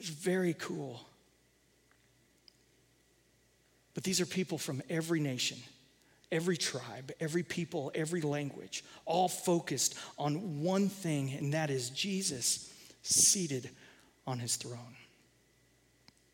It's 0.00 0.08
very 0.08 0.54
cool. 0.54 1.07
But 3.98 4.04
these 4.04 4.20
are 4.20 4.26
people 4.26 4.58
from 4.58 4.80
every 4.88 5.18
nation 5.18 5.58
every 6.30 6.56
tribe, 6.56 7.10
every 7.18 7.42
people, 7.42 7.90
every 7.96 8.20
language, 8.20 8.84
all 9.06 9.28
focused 9.28 9.98
on 10.16 10.62
one 10.62 10.88
thing, 10.88 11.32
and 11.32 11.52
that 11.52 11.68
is 11.68 11.90
Jesus 11.90 12.72
seated 13.02 13.70
on 14.24 14.38
his 14.38 14.54
throne. 14.54 14.94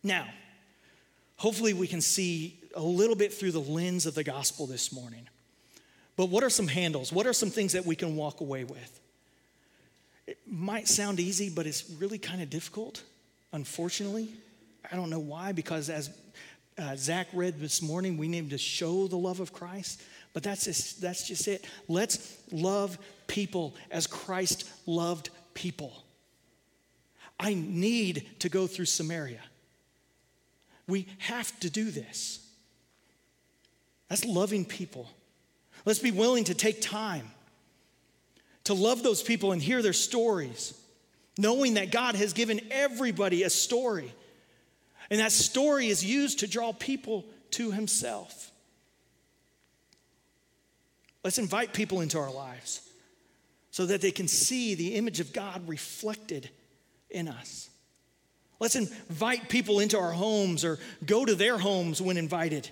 Now, 0.03 0.27
hopefully, 1.37 1.73
we 1.73 1.87
can 1.87 2.03
see 2.03 2.61
a 2.75 2.83
little 2.83 3.17
bit 3.17 3.33
through 3.33 3.53
the 3.53 3.61
lens 3.61 4.05
of 4.05 4.15
the 4.15 4.25
gospel 4.25 4.67
this 4.67 4.93
morning. 4.93 5.27
But 6.17 6.29
what 6.29 6.45
are 6.45 6.51
some 6.51 6.69
handles? 6.69 7.15
What 7.15 7.27
are 7.27 7.33
some 7.33 7.49
things 7.49 7.73
that 7.73 7.87
we 7.87 7.97
can 7.97 8.15
walk 8.15 8.43
away 8.43 8.65
with? 8.65 9.01
It 10.27 10.37
might 10.47 10.87
sound 10.87 11.19
easy, 11.19 11.49
but 11.49 11.67
it's 11.67 11.89
really 11.99 12.19
kind 12.19 12.43
of 12.43 12.51
difficult, 12.51 13.03
unfortunately. 13.55 14.29
I 14.93 14.97
don't 14.97 15.09
know 15.09 15.19
why, 15.19 15.53
because 15.53 15.89
as 15.89 16.11
uh, 16.79 16.97
Zach 16.97 17.29
read 17.33 17.61
this 17.61 17.83
morning, 17.83 18.17
we 18.17 18.29
need 18.29 18.51
to 18.51 18.59
show 18.59 19.07
the 19.07 19.17
love 19.17 19.41
of 19.41 19.53
Christ. 19.53 20.03
But 20.33 20.43
that's 20.43 20.65
just, 20.65 21.01
that's 21.01 21.27
just 21.29 21.47
it. 21.47 21.65
Let's 21.89 22.37
love 22.51 22.99
people 23.27 23.75
as 23.91 24.07
Christ 24.07 24.69
loved 24.87 25.31
people. 25.55 26.05
I 27.39 27.55
need 27.55 28.27
to 28.41 28.49
go 28.49 28.67
through 28.67 28.87
Samaria. 28.87 29.41
We 30.87 31.07
have 31.19 31.59
to 31.61 31.71
do 31.71 31.91
this. 31.91 32.47
That's 34.09 34.25
loving 34.25 34.65
people. 34.65 35.09
Let's 35.85 35.99
be 35.99 36.11
willing 36.11 36.45
to 36.45 36.55
take 36.55 36.81
time 36.81 37.31
to 38.65 38.75
love 38.75 39.03
those 39.03 39.23
people 39.23 39.53
and 39.53 39.63
hear 39.63 39.83
their 39.83 39.93
stories, 39.93 40.75
knowing 41.39 41.75
that 41.75 41.91
God 41.91 42.15
has 42.15 42.33
given 42.33 42.61
everybody 42.71 43.43
a 43.43 43.51
story. 43.51 44.13
And 45.11 45.21
that 45.21 45.33
story 45.33 45.89
is 45.89 46.05
used 46.05 46.41
to 46.41 46.47
draw 46.47 46.73
people 46.73 47.25
to 47.53 47.71
Himself. 47.71 48.51
Let's 51.23 51.39
invite 51.39 51.73
people 51.73 52.01
into 52.01 52.19
our 52.19 52.31
lives 52.31 52.81
so 53.71 53.87
that 53.87 54.01
they 54.01 54.11
can 54.11 54.29
see 54.29 54.75
the 54.75 54.95
image 54.95 55.21
of 55.21 55.33
God 55.33 55.67
reflected 55.67 56.51
in 57.11 57.29
us. 57.29 57.71
Let's 58.61 58.77
invite 58.77 59.49
people 59.49 59.81
into 59.81 59.99
our 59.99 60.13
homes 60.13 60.65
or 60.65 60.79
go 61.05 61.25
to 61.25 61.35
their 61.35 61.59
homes 61.59 62.01
when 62.01 62.17
invited, 62.17 62.69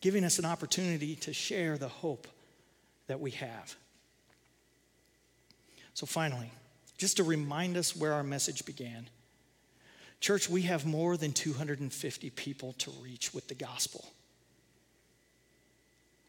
giving 0.00 0.24
us 0.24 0.38
an 0.38 0.44
opportunity 0.44 1.16
to 1.16 1.32
share 1.32 1.78
the 1.78 1.88
hope 1.88 2.28
that 3.06 3.20
we 3.20 3.30
have. 3.32 3.74
So, 5.94 6.06
finally, 6.06 6.50
just 6.98 7.16
to 7.18 7.24
remind 7.24 7.76
us 7.76 7.96
where 7.96 8.12
our 8.12 8.22
message 8.22 8.64
began. 8.64 9.08
Church, 10.22 10.48
we 10.48 10.62
have 10.62 10.86
more 10.86 11.16
than 11.16 11.32
250 11.32 12.30
people 12.30 12.74
to 12.74 12.92
reach 13.02 13.34
with 13.34 13.48
the 13.48 13.56
gospel. 13.56 14.04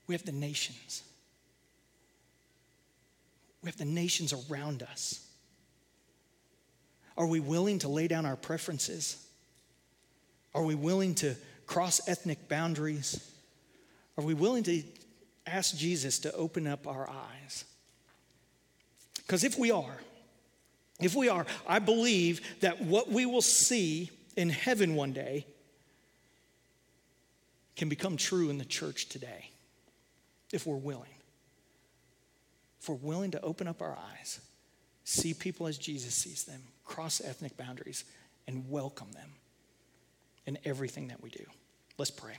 We 0.07 0.15
have 0.15 0.25
the 0.25 0.31
nations. 0.31 1.03
We 3.61 3.67
have 3.69 3.77
the 3.77 3.85
nations 3.85 4.33
around 4.33 4.81
us. 4.81 5.23
Are 7.15 7.27
we 7.27 7.39
willing 7.39 7.77
to 7.79 7.87
lay 7.87 8.07
down 8.07 8.25
our 8.25 8.35
preferences? 8.35 9.23
Are 10.55 10.63
we 10.63 10.73
willing 10.73 11.13
to 11.15 11.35
cross 11.67 12.09
ethnic 12.09 12.49
boundaries? 12.49 13.31
Are 14.17 14.23
we 14.23 14.33
willing 14.33 14.63
to 14.63 14.81
ask 15.45 15.77
Jesus 15.77 16.17
to 16.19 16.33
open 16.33 16.65
up 16.65 16.87
our 16.87 17.07
eyes? 17.07 17.63
Because 19.17 19.43
if 19.43 19.55
we 19.55 19.69
are, 19.69 19.97
if 20.99 21.15
we 21.15 21.29
are, 21.29 21.45
I 21.67 21.79
believe 21.79 22.41
that 22.61 22.81
what 22.81 23.09
we 23.09 23.25
will 23.25 23.41
see 23.41 24.11
in 24.35 24.49
heaven 24.49 24.95
one 24.95 25.13
day 25.13 25.45
can 27.75 27.89
become 27.89 28.17
true 28.17 28.49
in 28.49 28.57
the 28.57 28.65
church 28.65 29.09
today 29.09 29.49
if 30.51 30.67
we're 30.67 30.75
willing. 30.75 31.09
If 32.81 32.89
we're 32.89 32.95
willing 32.95 33.31
to 33.31 33.41
open 33.41 33.67
up 33.67 33.81
our 33.81 33.97
eyes, 34.11 34.39
see 35.03 35.33
people 35.33 35.67
as 35.67 35.77
Jesus 35.77 36.13
sees 36.13 36.43
them, 36.43 36.61
cross 36.83 37.21
ethnic 37.21 37.57
boundaries, 37.57 38.03
and 38.47 38.69
welcome 38.69 39.11
them 39.13 39.31
in 40.45 40.57
everything 40.65 41.07
that 41.07 41.23
we 41.23 41.29
do. 41.29 41.45
Let's 41.97 42.11
pray. 42.11 42.37